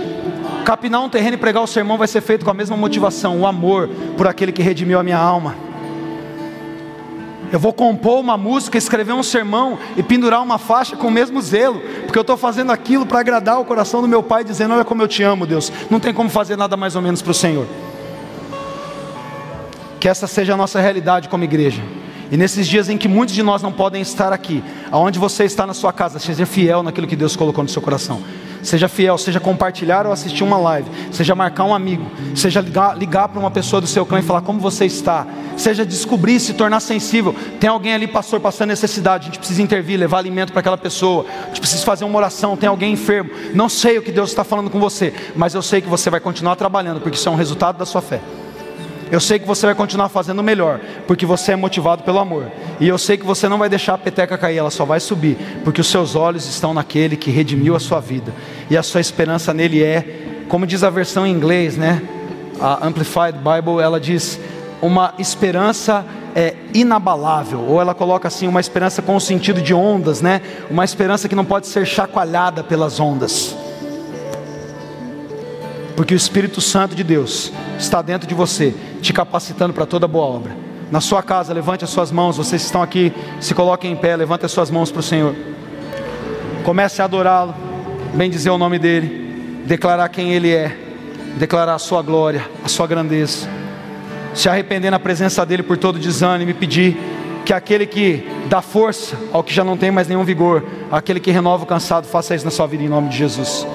[0.65, 3.47] Capinar um terreno e pregar o sermão vai ser feito com a mesma motivação, o
[3.47, 5.55] amor por aquele que redimiu a minha alma.
[7.51, 11.41] Eu vou compor uma música, escrever um sermão e pendurar uma faixa com o mesmo
[11.41, 14.85] zelo, porque eu estou fazendo aquilo para agradar o coração do meu pai, dizendo: Olha
[14.85, 15.71] como eu te amo, Deus.
[15.89, 17.67] Não tem como fazer nada mais ou menos para o Senhor.
[19.99, 21.81] Que essa seja a nossa realidade como igreja.
[22.31, 25.67] E nesses dias em que muitos de nós não podem estar aqui, aonde você está
[25.67, 28.21] na sua casa, seja fiel naquilo que Deus colocou no seu coração.
[28.63, 32.05] Seja fiel, seja compartilhar ou assistir uma live, seja marcar um amigo,
[32.35, 35.25] seja ligar, ligar para uma pessoa do seu clã e falar como você está,
[35.57, 37.35] seja descobrir, se tornar sensível.
[37.59, 41.25] Tem alguém ali, pastor, passando necessidade, a gente precisa intervir, levar alimento para aquela pessoa,
[41.43, 43.31] a gente precisa fazer uma oração, tem alguém enfermo.
[43.53, 46.19] Não sei o que Deus está falando com você, mas eu sei que você vai
[46.19, 48.19] continuar trabalhando, porque isso é um resultado da sua fé.
[49.11, 52.49] Eu sei que você vai continuar fazendo melhor, porque você é motivado pelo amor.
[52.79, 55.37] E eu sei que você não vai deixar a peteca cair, ela só vai subir,
[55.65, 58.33] porque os seus olhos estão naquele que redimiu a sua vida.
[58.69, 62.01] E a sua esperança nele é, como diz a versão em inglês, né?
[62.57, 64.39] A Amplified Bible, ela diz
[64.81, 70.21] uma esperança é, inabalável, ou ela coloca assim, uma esperança com o sentido de ondas,
[70.21, 70.41] né?
[70.69, 73.57] Uma esperança que não pode ser chacoalhada pelas ondas
[75.95, 80.25] porque o Espírito Santo de Deus está dentro de você, te capacitando para toda boa
[80.25, 80.55] obra.
[80.89, 84.15] Na sua casa, levante as suas mãos, vocês que estão aqui, se coloquem em pé,
[84.15, 85.35] levante as suas mãos para o Senhor.
[86.63, 87.55] Comece a adorá-lo,
[88.13, 90.77] bem dizer o nome dele, declarar quem ele é,
[91.37, 93.47] declarar a sua glória, a sua grandeza.
[94.33, 96.97] Se arrepender na presença dele por todo desânimo e pedir
[97.45, 101.31] que aquele que dá força ao que já não tem mais nenhum vigor, aquele que
[101.31, 103.65] renova o cansado, faça isso na sua vida em nome de Jesus.